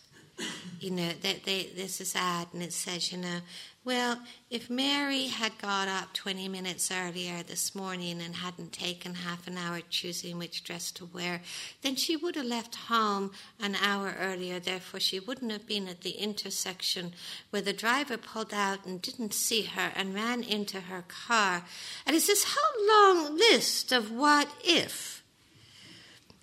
[0.81, 3.39] you know, they, they, there's this ad and it says, you know,
[3.87, 4.19] well,
[4.51, 9.57] if Mary had got up 20 minutes earlier this morning and hadn't taken half an
[9.57, 11.41] hour choosing which dress to wear,
[11.83, 13.31] then she would have left home
[13.63, 14.59] an hour earlier.
[14.59, 17.13] Therefore, she wouldn't have been at the intersection
[17.51, 21.63] where the driver pulled out and didn't see her and ran into her car.
[22.05, 25.23] And it's this whole long list of what if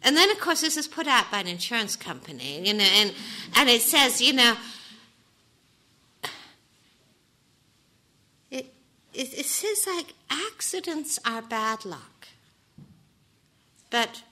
[0.05, 3.13] and then, of course, this is put out by an insurance company, you know, and,
[3.55, 4.57] and it says, you know,
[9.13, 12.27] it, it, says like accidents are bad luck,
[13.89, 14.23] but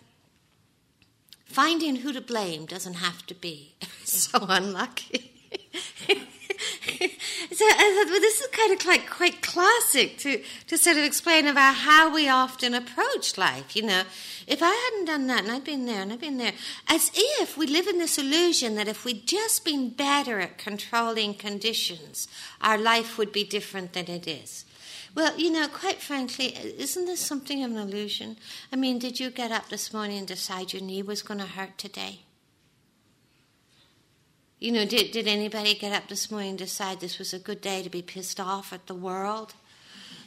[1.46, 5.32] finding who to blame doesn't have to be so unlucky.
[7.52, 10.98] so uh, I thought, well, this is kind of like quite classic to, to sort
[10.98, 13.76] of explain about how we often approach life.
[13.76, 14.04] You know,
[14.48, 16.54] if I hadn't done that and I'd been there and I'd been there,
[16.88, 21.34] as if we live in this illusion that if we'd just been better at controlling
[21.34, 22.28] conditions,
[22.62, 24.66] our life would be different than it is.
[25.14, 28.38] Well, you know, quite frankly, isn't this something of an illusion?
[28.72, 31.45] I mean, did you get up this morning and decide your knee was going to
[31.45, 32.22] hurt today?
[34.59, 37.62] You know, did, did anybody get up this morning and decide this was a good
[37.62, 39.53] day to be pissed off at the world?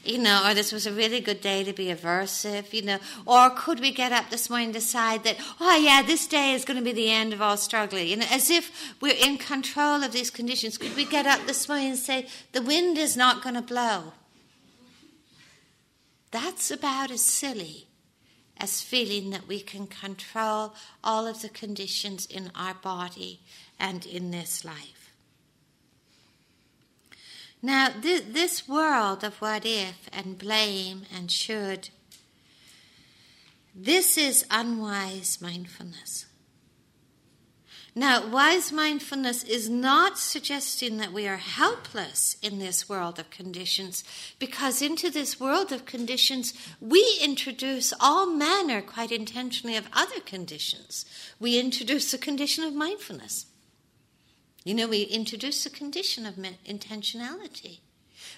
[0.04, 3.48] You know, or this was a really good day to be aversive, you know, or
[3.48, 6.78] could we get up this morning and decide that, oh yeah, this day is going
[6.78, 10.12] to be the end of all struggling, you know, as if we're in control of
[10.12, 10.76] these conditions.
[10.76, 14.12] Could we get up this morning and say, the wind is not going to blow?
[16.34, 17.86] That's about as silly
[18.56, 20.74] as feeling that we can control
[21.04, 23.38] all of the conditions in our body
[23.78, 25.12] and in this life.
[27.62, 31.90] Now, th- this world of what if and blame and should,
[33.72, 36.26] this is unwise mindfulness.
[37.96, 44.02] Now, wise mindfulness is not suggesting that we are helpless in this world of conditions,
[44.40, 51.06] because into this world of conditions, we introduce all manner, quite intentionally, of other conditions.
[51.38, 53.46] We introduce the condition of mindfulness.
[54.64, 57.78] You know, we introduce a condition of intentionality.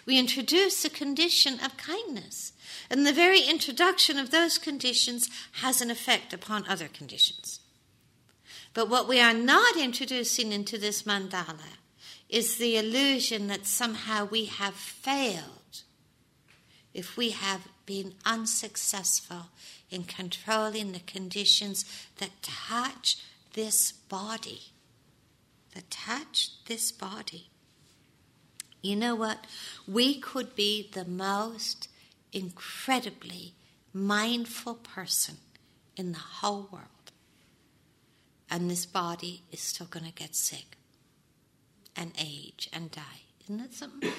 [0.04, 2.52] We introduce a condition of kindness.
[2.90, 5.30] And the very introduction of those conditions
[5.62, 7.60] has an effect upon other conditions.
[8.76, 11.78] But what we are not introducing into this mandala
[12.28, 15.80] is the illusion that somehow we have failed
[16.92, 19.46] if we have been unsuccessful
[19.90, 21.86] in controlling the conditions
[22.18, 23.16] that touch
[23.54, 24.60] this body
[25.74, 27.48] that touch this body.
[28.82, 29.46] You know what?
[29.88, 31.88] We could be the most
[32.30, 33.54] incredibly
[33.94, 35.36] mindful person
[35.96, 36.95] in the whole world.
[38.50, 40.76] And this body is still going to get sick
[41.96, 43.22] and age and die.
[43.44, 44.12] Isn't that something?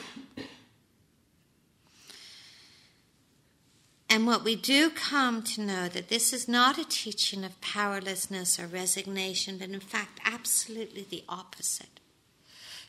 [4.10, 8.58] And what we do come to know that this is not a teaching of powerlessness
[8.58, 12.00] or resignation, but in fact, absolutely the opposite.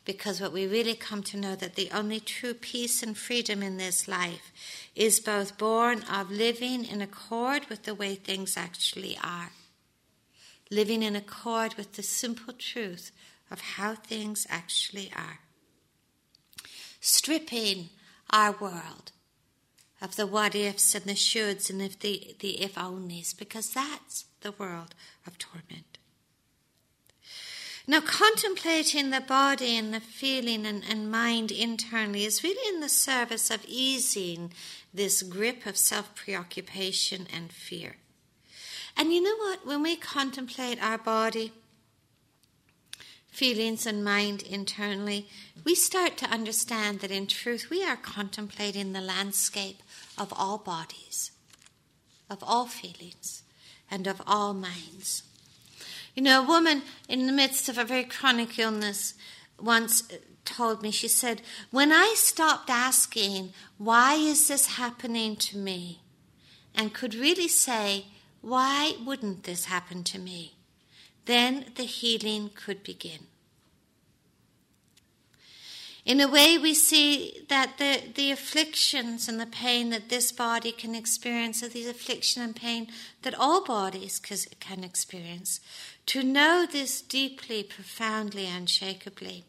[0.05, 3.77] Because what we really come to know that the only true peace and freedom in
[3.77, 4.53] this life
[4.95, 9.51] is both born of living in accord with the way things actually are,
[10.71, 13.13] living in accord with the simple truth
[13.51, 15.41] of how things actually are,
[17.01, 17.91] stripping
[18.31, 19.13] our world
[20.01, 24.27] of the what ifs and the shoulds and if the, the if onlys, because that's
[24.43, 24.95] the world
[25.27, 25.99] of torment.
[27.91, 32.89] Now, contemplating the body and the feeling and, and mind internally is really in the
[32.89, 34.53] service of easing
[34.93, 37.97] this grip of self preoccupation and fear.
[38.99, 39.65] And you know what?
[39.65, 41.53] When we contemplate our body,
[43.29, 45.29] feelings, and mind internally,
[45.65, 49.83] we start to understand that in truth we are contemplating the landscape
[50.19, 51.31] of all bodies,
[52.29, 53.45] of all feelings,
[53.89, 55.23] and of all minds.
[56.17, 59.15] You know, a woman in the midst of a very chronic illness
[59.61, 60.03] once
[60.45, 66.01] told me, she said, When I stopped asking, why is this happening to me?
[66.79, 68.07] and could really say,
[68.41, 70.55] why wouldn't this happen to me?
[71.25, 73.27] Then the healing could begin.
[76.05, 80.73] In a way, we see that the, the afflictions and the pain that this body
[80.73, 82.89] can experience are these affliction and pain
[83.23, 85.61] that all bodies can experience.
[86.07, 89.45] To know this deeply, profoundly, unshakably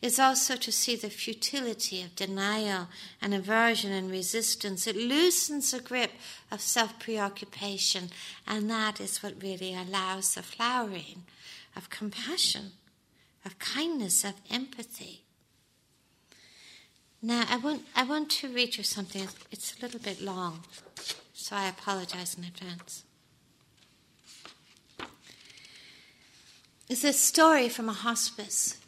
[0.00, 2.88] is also to see the futility of denial
[3.20, 4.86] and aversion and resistance.
[4.86, 6.12] It loosens the grip
[6.50, 8.10] of self preoccupation,
[8.46, 11.24] and that is what really allows the flowering
[11.74, 12.72] of compassion,
[13.44, 15.24] of kindness, of empathy.
[17.20, 19.26] Now, I want, I want to read you something.
[19.50, 20.64] It's a little bit long,
[21.34, 23.02] so I apologize in advance.
[26.88, 28.78] It's a story from a hospice.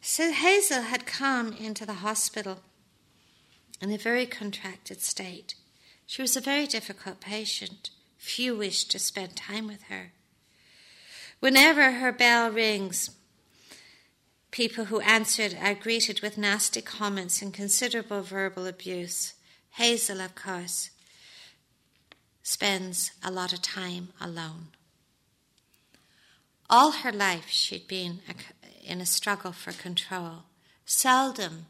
[0.00, 2.60] So Hazel had come into the hospital
[3.80, 5.54] in a very contracted state.
[6.06, 7.90] She was a very difficult patient.
[8.18, 10.12] Few wished to spend time with her.
[11.40, 13.10] Whenever her bell rings,
[14.50, 19.34] People who answered are greeted with nasty comments and considerable verbal abuse.
[19.70, 20.90] Hazel, of course,
[22.42, 24.68] spends a lot of time alone.
[26.68, 28.20] All her life, she'd been
[28.90, 30.44] in a struggle for control.
[30.84, 31.66] Seldom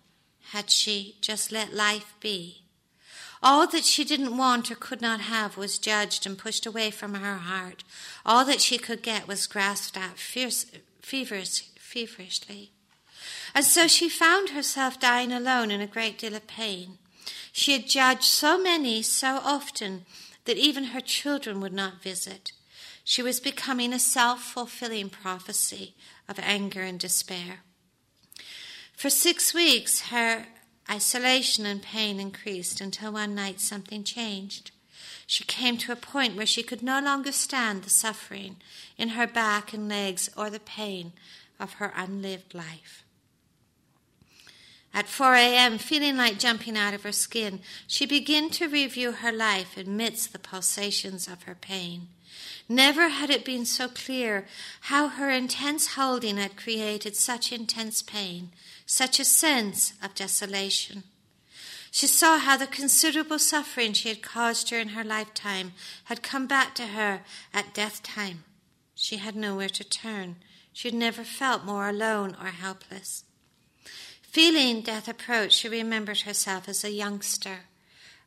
[0.52, 2.62] had she just let life be.
[3.42, 7.14] All that she didn't want or could not have was judged and pushed away from
[7.14, 7.84] her heart.
[8.26, 10.66] All that she could get was grasped at fierce,
[11.00, 12.72] feverish, feverishly.
[13.54, 16.98] And so she found herself dying alone in a great deal of pain.
[17.52, 20.04] She had judged so many so often
[20.44, 22.52] that even her children would not visit.
[23.04, 25.94] She was becoming a self fulfilling prophecy
[26.30, 27.60] of anger and despair.
[28.96, 30.46] For six weeks, her
[30.88, 34.70] isolation and pain increased until one night something changed.
[35.26, 38.56] She came to a point where she could no longer stand the suffering
[38.96, 41.12] in her back and legs or the pain
[41.58, 43.04] of her unlived life.
[44.92, 49.32] At 4 a.m., feeling like jumping out of her skin, she began to review her
[49.32, 52.08] life amidst the pulsations of her pain.
[52.68, 54.46] Never had it been so clear
[54.82, 58.52] how her intense holding had created such intense pain,
[58.86, 61.02] such a sense of desolation.
[61.90, 65.72] She saw how the considerable suffering she had caused her in her lifetime
[66.04, 67.22] had come back to her
[67.52, 68.44] at death time.
[68.94, 70.36] She had nowhere to turn.
[70.72, 73.24] She had never felt more alone or helpless.
[74.22, 77.62] Feeling death approach, she remembered herself as a youngster,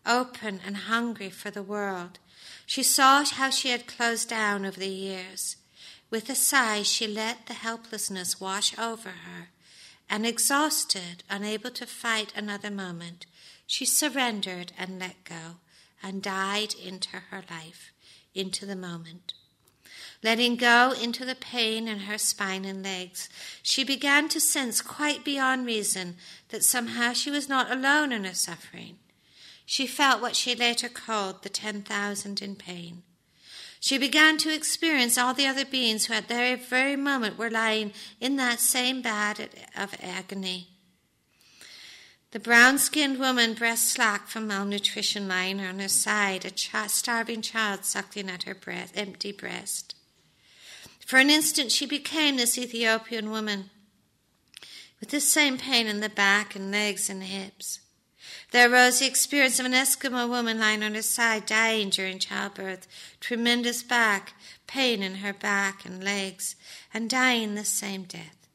[0.06, 2.20] open and hungry for the world.
[2.66, 5.58] She saw how she had closed down over the years.
[6.10, 9.50] With a sigh, she let the helplessness wash over her,
[10.10, 13.26] and exhausted, unable to fight another moment,
[13.66, 15.58] she surrendered and let go,
[16.02, 17.92] and died into her life,
[18.36, 19.34] into the moment.
[20.22, 23.28] Letting go into the pain in her spine and legs,
[23.62, 26.18] she began to sense quite beyond reason
[26.50, 29.00] that somehow she was not alone in her suffering.
[29.66, 33.04] She felt what she later called the 10,000 in pain.
[33.80, 37.92] She began to experience all the other beings who at that very moment were lying
[38.22, 40.70] in that same bed of agony.
[42.32, 47.86] The brown skinned woman, breast slack from malnutrition, lying on her side, a starving child
[47.86, 49.96] suckling at her breast, empty breast.
[51.06, 53.70] For an instant, she became this Ethiopian woman
[55.00, 57.82] with the same pain in the back and legs and hips.
[58.54, 62.88] There arose the experience of an Eskimo woman lying on her side, dying during childbirth,
[63.20, 64.34] tremendous back,
[64.68, 66.56] pain in her back and legs,
[66.94, 68.48] and dying the same death.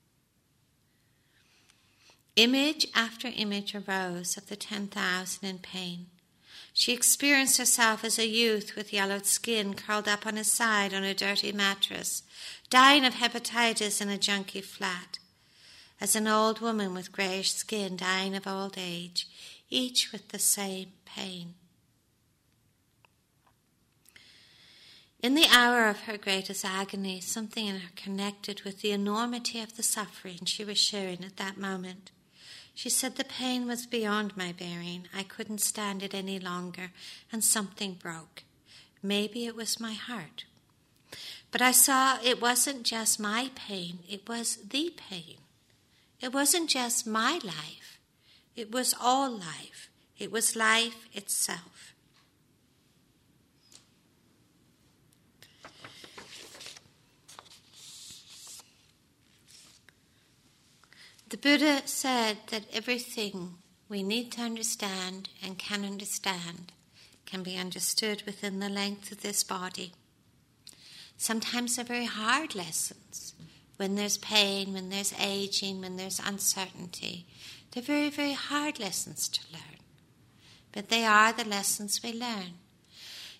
[2.37, 6.07] Image after image arose of the 10,000 in pain.
[6.73, 11.03] She experienced herself as a youth with yellowed skin curled up on his side on
[11.03, 12.23] a dirty mattress,
[12.71, 15.19] dying of hepatitis in a junky flat,
[16.01, 19.27] as an old woman with greyish skin dying of old age,
[19.71, 21.55] each with the same pain.
[25.21, 29.77] In the hour of her greatest agony, something in her connected with the enormity of
[29.77, 32.13] the suffering she was sharing at that moment.
[32.73, 35.09] She said the pain was beyond my bearing.
[35.13, 36.93] I couldn't stand it any longer,
[37.33, 38.45] and something broke.
[39.03, 40.45] Maybe it was my heart.
[41.51, 45.39] But I saw it wasn't just my pain, it was the pain.
[46.21, 47.88] It wasn't just my life,
[48.59, 49.89] it was all life.
[50.19, 51.95] It was life itself.
[61.29, 66.73] The Buddha said that everything we need to understand and can understand
[67.27, 69.93] can be understood within the length of this body.
[71.17, 73.35] Sometimes they're very hard lessons.
[73.77, 77.27] When there's pain, when there's aging, when there's uncertainty,
[77.73, 79.79] they're very, very hard lessons to learn.
[80.73, 82.55] But they are the lessons we learn.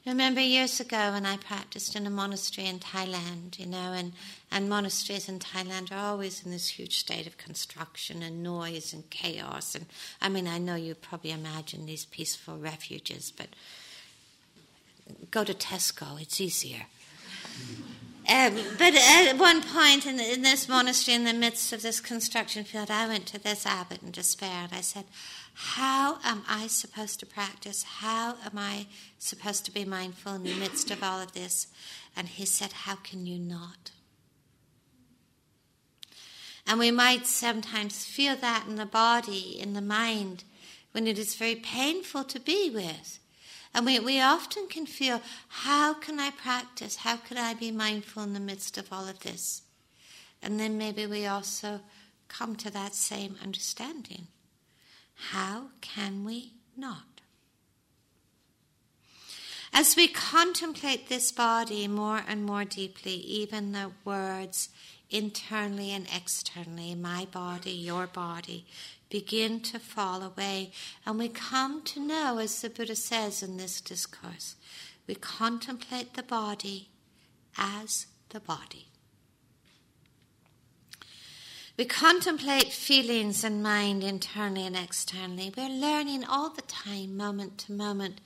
[0.07, 4.13] I remember years ago when I practiced in a monastery in Thailand, you know, and,
[4.51, 9.11] and monasteries in Thailand are always in this huge state of construction and noise and
[9.11, 9.75] chaos.
[9.75, 9.85] And
[10.23, 13.49] I mean, I know you probably imagine these peaceful refuges, but
[15.31, 16.87] go to Tesco, it's easier.
[18.29, 22.63] Um, but at one point in, in, this monastery, in the midst of this construction
[22.63, 25.07] field, I went to this abbot in despair and I said,
[25.61, 27.83] how am I supposed to practice?
[27.83, 28.87] How am I
[29.19, 31.67] supposed to be mindful in the midst of all of this?
[32.17, 33.91] And he said, How can you not?
[36.65, 40.45] And we might sometimes feel that in the body, in the mind,
[40.93, 43.19] when it is very painful to be with.
[43.79, 46.97] And we, we often can feel, How can I practice?
[46.97, 49.63] How can I be mindful in the midst of all of this?
[50.43, 51.83] And then maybe we also
[52.27, 54.27] come to that same understanding.
[55.31, 57.21] How can we not?
[59.73, 64.71] As we contemplate this body more and more deeply, even the words
[65.09, 68.67] internally and externally, my body, your body,
[69.11, 70.73] begin to fall away.
[71.07, 74.57] And we come to know, as the Buddha says in this discourse,
[75.07, 76.89] we contemplate the body
[77.57, 78.89] as the body.
[81.79, 85.53] We contemplate feelings and mind internally and externally.
[85.57, 88.21] We're learning all the time, moment to moment,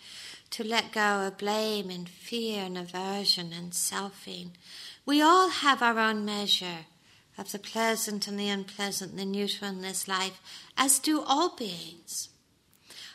[0.50, 4.52] to let go of blame and fear and aversion and selfing.
[5.04, 6.86] We all have our own measure
[7.42, 10.40] of the pleasant and the unpleasant, the neutral in this life,
[10.76, 12.30] as do all beings.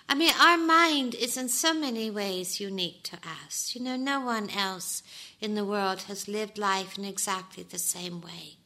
[0.10, 3.74] I mean, our mind is in so many ways unique to us.
[3.74, 5.02] You know, no one else
[5.42, 8.58] in the world has lived life in exactly the same way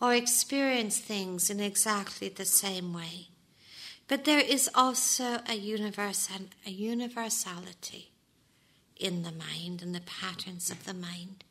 [0.00, 3.28] or experienced things in exactly the same way.
[4.08, 8.12] But there is also a, universe and a universality
[8.96, 11.44] in the mind and the patterns of the mind.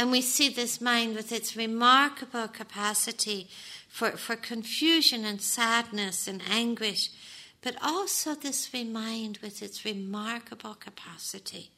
[0.00, 3.50] And we see this mind with its remarkable capacity
[3.86, 7.10] for, for confusion and sadness and anguish,
[7.60, 11.72] but also this mind with its remarkable capacity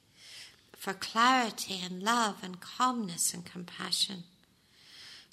[0.76, 4.22] for clarity and love and calmness and compassion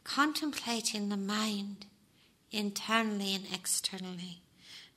[0.03, 1.85] contemplating the mind
[2.51, 4.41] internally and externally,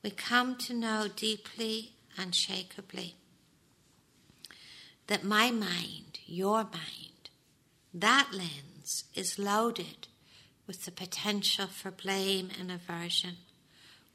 [0.03, 3.17] we come to know deeply, unshakably,
[5.09, 7.12] that my mind, your mind,
[7.95, 10.09] that lens is loaded
[10.67, 13.37] with the potential for blame and aversion.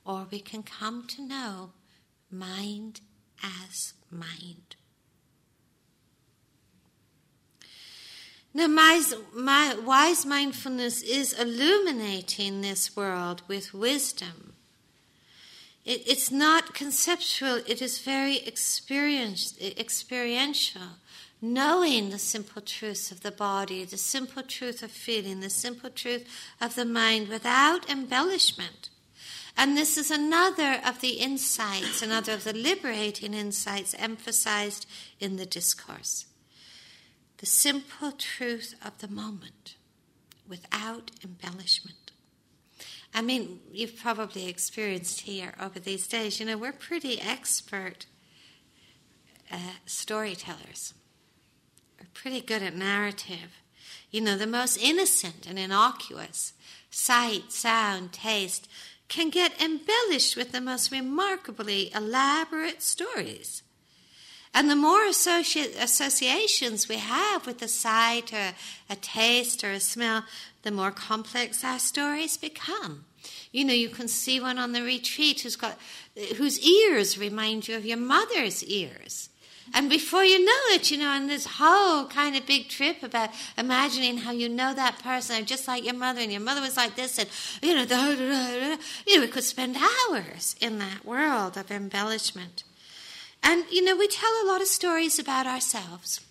[0.05, 1.71] Or we can come to know
[2.31, 3.01] mind
[3.43, 4.75] as mind.
[8.53, 9.03] Now, my,
[9.35, 14.53] my, wise mindfulness is illuminating this world with wisdom.
[15.85, 19.61] It, it's not conceptual, it is very experiential,
[21.41, 26.27] knowing the simple truths of the body, the simple truth of feeling, the simple truth
[26.59, 28.89] of the mind without embellishment.
[29.55, 34.85] And this is another of the insights, another of the liberating insights emphasized
[35.19, 36.25] in the discourse
[37.37, 39.75] the simple truth of the moment
[40.47, 42.11] without embellishment.
[43.13, 48.05] I mean, you've probably experienced here over these days, you know, we're pretty expert
[49.51, 50.93] uh, storytellers.
[51.99, 53.61] We're pretty good at narrative.
[54.11, 56.53] You know, the most innocent and innocuous
[56.89, 58.67] sight, sound, taste
[59.07, 63.63] can get embellished with the most remarkably elaborate stories.
[64.53, 68.53] And the more associations we have with a sight or
[68.89, 70.23] a taste or a smell,
[70.63, 73.05] the more complex our stories become.
[73.51, 75.77] You know, you can see one on the retreat who's got,
[76.37, 79.29] whose ears remind you of your mother's ears.
[79.73, 83.29] And before you know it, you know, in this whole kind of big trip about
[83.57, 86.95] imagining how you know that person, just like your mother, and your mother was like
[86.95, 87.29] this, and
[87.61, 91.69] you know, da, da, da, you know, we could spend hours in that world of
[91.69, 92.63] embellishment.
[93.43, 96.21] And you know, we tell a lot of stories about ourselves,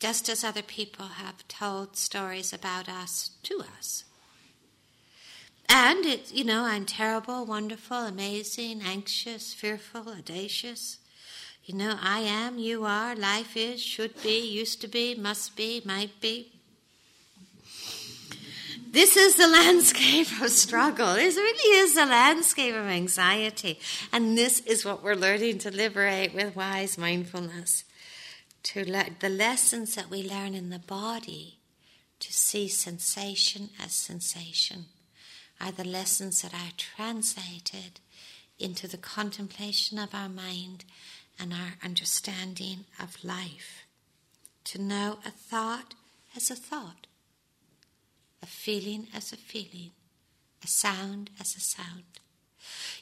[0.00, 4.04] just as other people have told stories about us to us.
[5.72, 10.98] And it, you know, I'm terrible, wonderful, amazing, anxious, fearful, audacious.
[11.64, 15.80] You know, I am, you are, life is, should be, used to be, must be,
[15.84, 16.50] might be.
[18.90, 21.14] This is the landscape of struggle.
[21.14, 23.78] This really is the landscape of anxiety.
[24.12, 27.84] And this is what we're learning to liberate with wise mindfulness.
[28.64, 31.58] To le- the lessons that we learn in the body,
[32.18, 34.86] to see sensation as sensation
[35.60, 38.00] are the lessons that are translated
[38.58, 40.84] into the contemplation of our mind
[41.38, 43.84] and our understanding of life.
[44.64, 45.94] To know a thought
[46.36, 47.06] as a thought,
[48.42, 49.90] a feeling as a feeling,
[50.62, 52.20] a sound as a sound.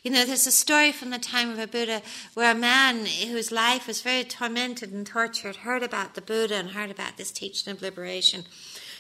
[0.03, 2.03] You know, there's a story from the time of a Buddha
[2.35, 6.71] where a man whose life was very tormented and tortured heard about the Buddha and
[6.71, 8.45] heard about this teaching of liberation.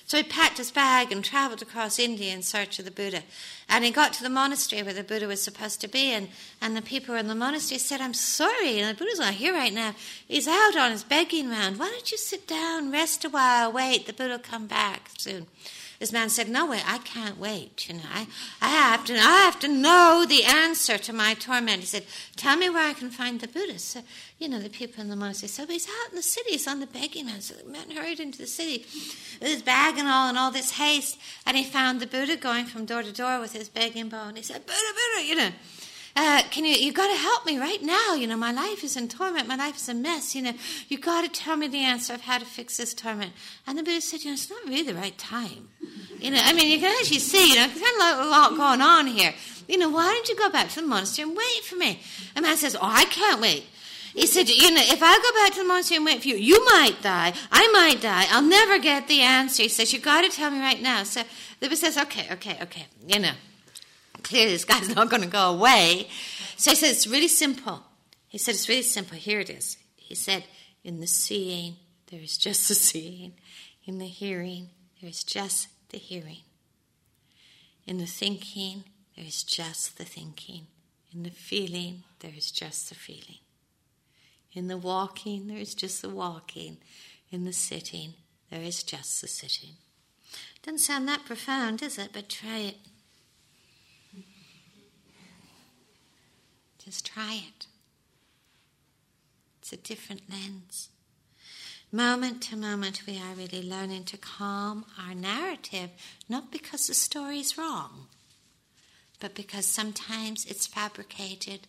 [0.09, 3.24] So he packed his bag and travelled across India in search of the Buddha.
[3.68, 6.28] And he got to the monastery where the Buddha was supposed to be, and,
[6.62, 9.94] and the people in the monastery said, I'm sorry, the Buddha's not here right now.
[10.26, 11.78] He's out on his begging round.
[11.78, 15.46] Why don't you sit down, rest a while, wait, the Buddha will come back soon.
[15.99, 17.88] This man said, No way, I can't wait.
[17.88, 18.28] You know, I,
[18.61, 21.80] I have to I have to know the answer to my torment.
[21.80, 22.05] He said,
[22.36, 23.78] Tell me where I can find the Buddha.
[23.80, 24.03] So,
[24.38, 26.78] you know, the people in the monastery well, he's out in the city, he's on
[26.78, 27.40] the begging man.
[27.40, 28.86] So the man hurried into the city
[29.40, 32.66] with his bag and all and all this haste, and he found the Buddha going
[32.66, 35.51] from door to door with his begging bowl, and he said, Buddha, Buddha, you know
[36.19, 38.14] uh, can you, you got to help me right now.
[38.14, 39.47] You know, my life is in torment.
[39.47, 40.35] My life is a mess.
[40.35, 40.53] You know,
[40.89, 43.33] you got to tell me the answer of how to fix this torment.
[43.69, 45.69] And the Buddha said, you know, it's not really the right time.
[46.19, 48.57] You know, I mean, you can actually see, you know, there's kind of a lot
[48.57, 49.33] going on here.
[49.69, 52.01] You know, why don't you go back to the monastery and wait for me?
[52.35, 53.66] And man says, oh, I can't wait.
[54.12, 56.35] He said, you know, if I go back to the monastery and wait for you,
[56.35, 57.33] you might die.
[57.53, 58.27] I might die.
[58.31, 59.62] I'll never get the answer.
[59.62, 61.05] He says, you got to tell me right now.
[61.05, 61.21] So
[61.61, 63.35] the Buddha says, okay, okay, okay, you know
[64.23, 66.09] clearly this guy's not going to go away.
[66.57, 67.85] So he said, it's really simple.
[68.29, 69.16] He said, it's really simple.
[69.16, 69.79] Here it is.
[69.97, 70.45] He said,
[70.85, 71.77] in the seeing,
[72.11, 73.35] there is just the seeing.
[73.85, 76.43] In the hearing, there is just the hearing.
[77.87, 78.85] In the thinking,
[79.16, 80.66] there is just the thinking.
[81.12, 83.39] In the feeling, there is just the feeling.
[84.53, 86.79] In the walking, there is just the walking.
[87.31, 88.14] In the sitting,
[88.51, 89.77] there is just the sitting.
[90.62, 92.11] Doesn't sound that profound, does it?
[92.12, 92.77] But try it.
[96.89, 97.66] Just try it.
[99.61, 100.89] It's a different lens.
[101.93, 105.91] Moment to moment, we are really learning to calm our narrative,
[106.30, 108.07] not because the story is wrong,
[109.20, 111.66] but because sometimes it's fabricated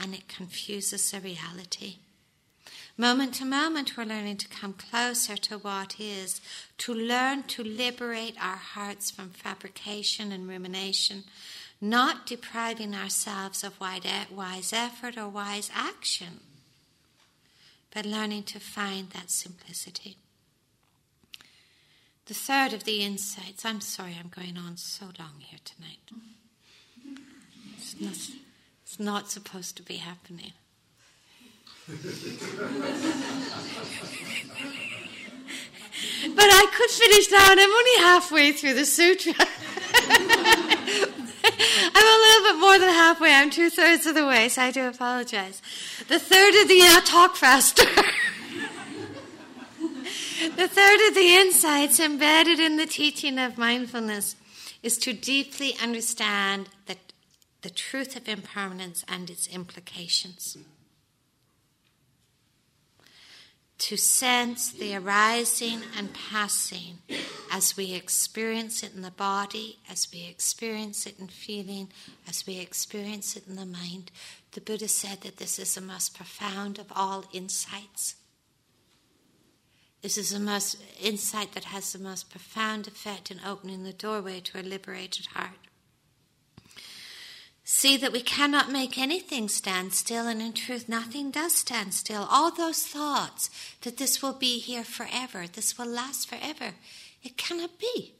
[0.00, 1.98] and it confuses the reality.
[2.96, 6.40] Moment to moment, we're learning to come closer to what is,
[6.78, 11.22] to learn to liberate our hearts from fabrication and rumination,
[11.80, 16.40] not depriving ourselves of wise effort or wise action,
[17.92, 20.16] but learning to find that simplicity.
[22.26, 26.00] The third of the insights, I'm sorry I'm going on so long here tonight.
[27.76, 28.16] It's not,
[28.82, 30.52] it's not supposed to be happening.
[31.88, 31.96] but
[36.44, 39.34] I could finish now, and I'm only halfway through the sutra.
[41.94, 43.32] I'm a little bit more than halfway.
[43.32, 45.62] I'm two thirds of the way, so I do apologize.
[46.08, 47.84] The third of the uh, talk faster.
[50.56, 54.36] the third of the insights embedded in the teaching of mindfulness
[54.82, 56.96] is to deeply understand the,
[57.62, 60.56] the truth of impermanence and its implications
[63.78, 66.98] to sense the arising and passing
[67.52, 71.88] as we experience it in the body, as we experience it in feeling,
[72.26, 74.10] as we experience it in the mind.
[74.52, 78.16] The Buddha said that this is the most profound of all insights.
[80.00, 84.40] This is the most insight that has the most profound effect in opening the doorway
[84.40, 85.58] to a liberated heart
[87.68, 92.28] see that we cannot make anything stand still, and in truth, nothing does stand still.
[92.30, 93.50] All those thoughts
[93.80, 96.74] that this will be here forever, this will last forever,
[97.24, 98.14] it cannot be.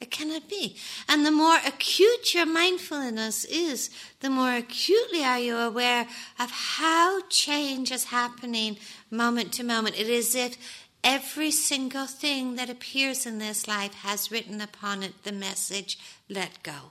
[0.00, 0.76] It cannot be.
[1.08, 3.88] And the more acute your mindfulness is,
[4.18, 6.08] the more acutely are you aware
[6.40, 8.78] of how change is happening
[9.12, 9.96] moment to moment.
[9.96, 15.04] It is as if every single thing that appears in this life has written upon
[15.04, 16.90] it the message, let go.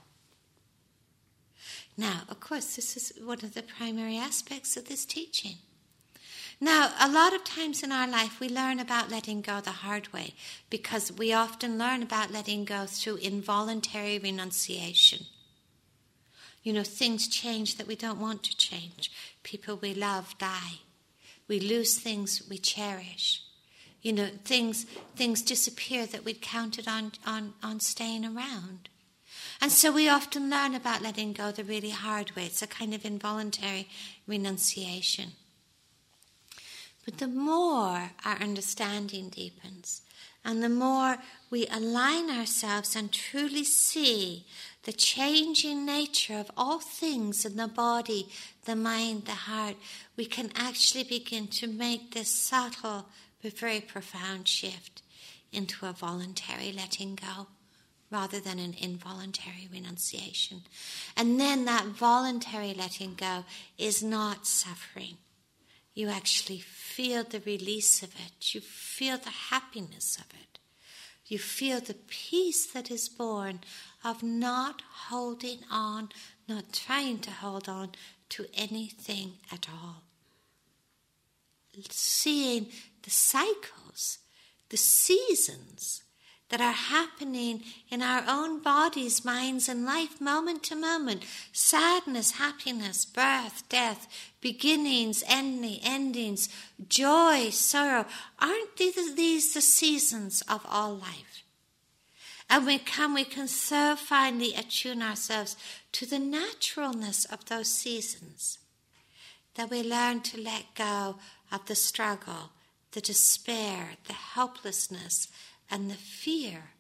[2.01, 5.57] Now, of course, this is one of the primary aspects of this teaching.
[6.59, 10.11] Now, a lot of times in our life, we learn about letting go the hard
[10.11, 10.33] way
[10.71, 15.27] because we often learn about letting go through involuntary renunciation.
[16.63, 19.11] You know, things change that we don't want to change.
[19.43, 20.79] People we love die.
[21.47, 23.43] We lose things we cherish.
[24.01, 28.89] You know, things things disappear that we'd counted on, on, on staying around.
[29.61, 32.45] And so we often learn about letting go the really hard way.
[32.45, 33.87] It's a kind of involuntary
[34.25, 35.33] renunciation.
[37.05, 40.01] But the more our understanding deepens,
[40.43, 41.17] and the more
[41.51, 44.45] we align ourselves and truly see
[44.83, 48.27] the changing nature of all things in the body,
[48.65, 49.75] the mind, the heart,
[50.17, 53.05] we can actually begin to make this subtle
[53.43, 55.03] but very profound shift
[55.51, 57.47] into a voluntary letting go
[58.11, 60.61] rather than an involuntary renunciation.
[61.15, 63.45] And then that voluntary letting go
[63.77, 65.17] is not suffering.
[65.93, 68.53] You actually feel the release of it.
[68.53, 70.59] You feel the happiness of it.
[71.25, 73.61] You feel the peace that is born
[74.03, 76.09] of not holding on,
[76.47, 77.91] not trying to hold on
[78.29, 80.03] to anything at all.
[81.89, 82.67] Seeing
[83.03, 84.19] the cycles,
[84.69, 86.03] the seasons
[86.51, 91.23] that are happening in our own bodies, minds, and life moment to moment
[91.53, 94.07] sadness, happiness, birth, death,
[94.41, 96.49] beginnings, ending, endings,
[96.89, 98.05] joy, sorrow.
[98.37, 101.43] Aren't these the seasons of all life?
[102.49, 105.55] And we can, we can so finely attune ourselves
[105.93, 108.59] to the naturalness of those seasons
[109.55, 111.15] that we learn to let go
[111.49, 112.51] of the struggle,
[112.91, 115.29] the despair, the helplessness,
[115.71, 116.71] and the fear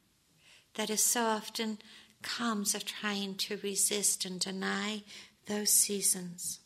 [0.75, 1.79] that is so often
[2.21, 5.01] comes of trying to resist and deny
[5.47, 6.59] those seasons.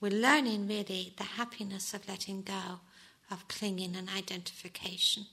[0.00, 2.80] We're learning really the happiness of letting go
[3.30, 5.26] of clinging and identification.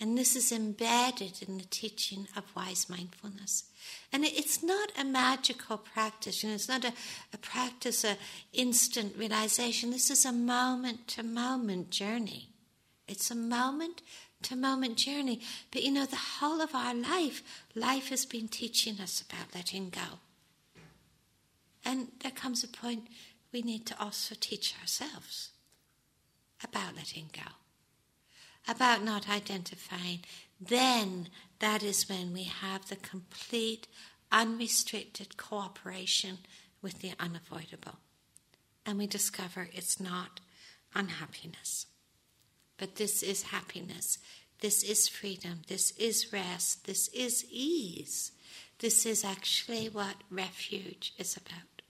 [0.00, 3.64] And this is embedded in the teaching of wise mindfulness.
[4.12, 6.92] And it's not a magical practice, you know, it's not a,
[7.32, 8.16] a practice, a
[8.52, 9.90] instant realization.
[9.90, 12.50] This is a moment to moment journey.
[13.08, 14.02] It's a moment
[14.42, 15.40] to moment journey.
[15.72, 17.42] But you know, the whole of our life,
[17.74, 20.20] life has been teaching us about letting go.
[21.84, 23.08] And there comes a point
[23.52, 25.50] we need to also teach ourselves
[26.62, 27.52] about letting go,
[28.68, 30.20] about not identifying.
[30.60, 31.28] Then
[31.60, 33.86] that is when we have the complete,
[34.30, 36.38] unrestricted cooperation
[36.82, 37.96] with the unavoidable.
[38.84, 40.40] And we discover it's not
[40.94, 41.86] unhappiness.
[42.78, 44.18] But this is happiness.
[44.60, 45.62] This is freedom.
[45.68, 46.86] This is rest.
[46.86, 48.32] This is ease.
[48.78, 51.82] This is actually what refuge is about.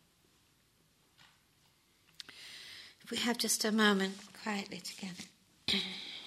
[3.04, 5.24] If we have just a moment quietly together.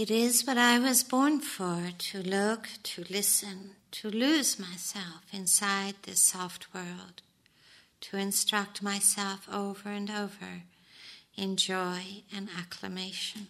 [0.00, 5.94] It is what I was born for to look, to listen, to lose myself inside
[6.04, 7.20] this soft world,
[8.00, 10.62] to instruct myself over and over
[11.36, 13.48] in joy and acclamation.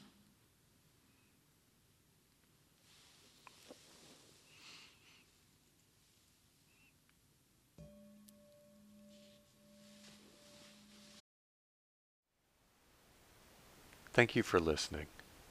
[14.12, 15.06] Thank you for listening.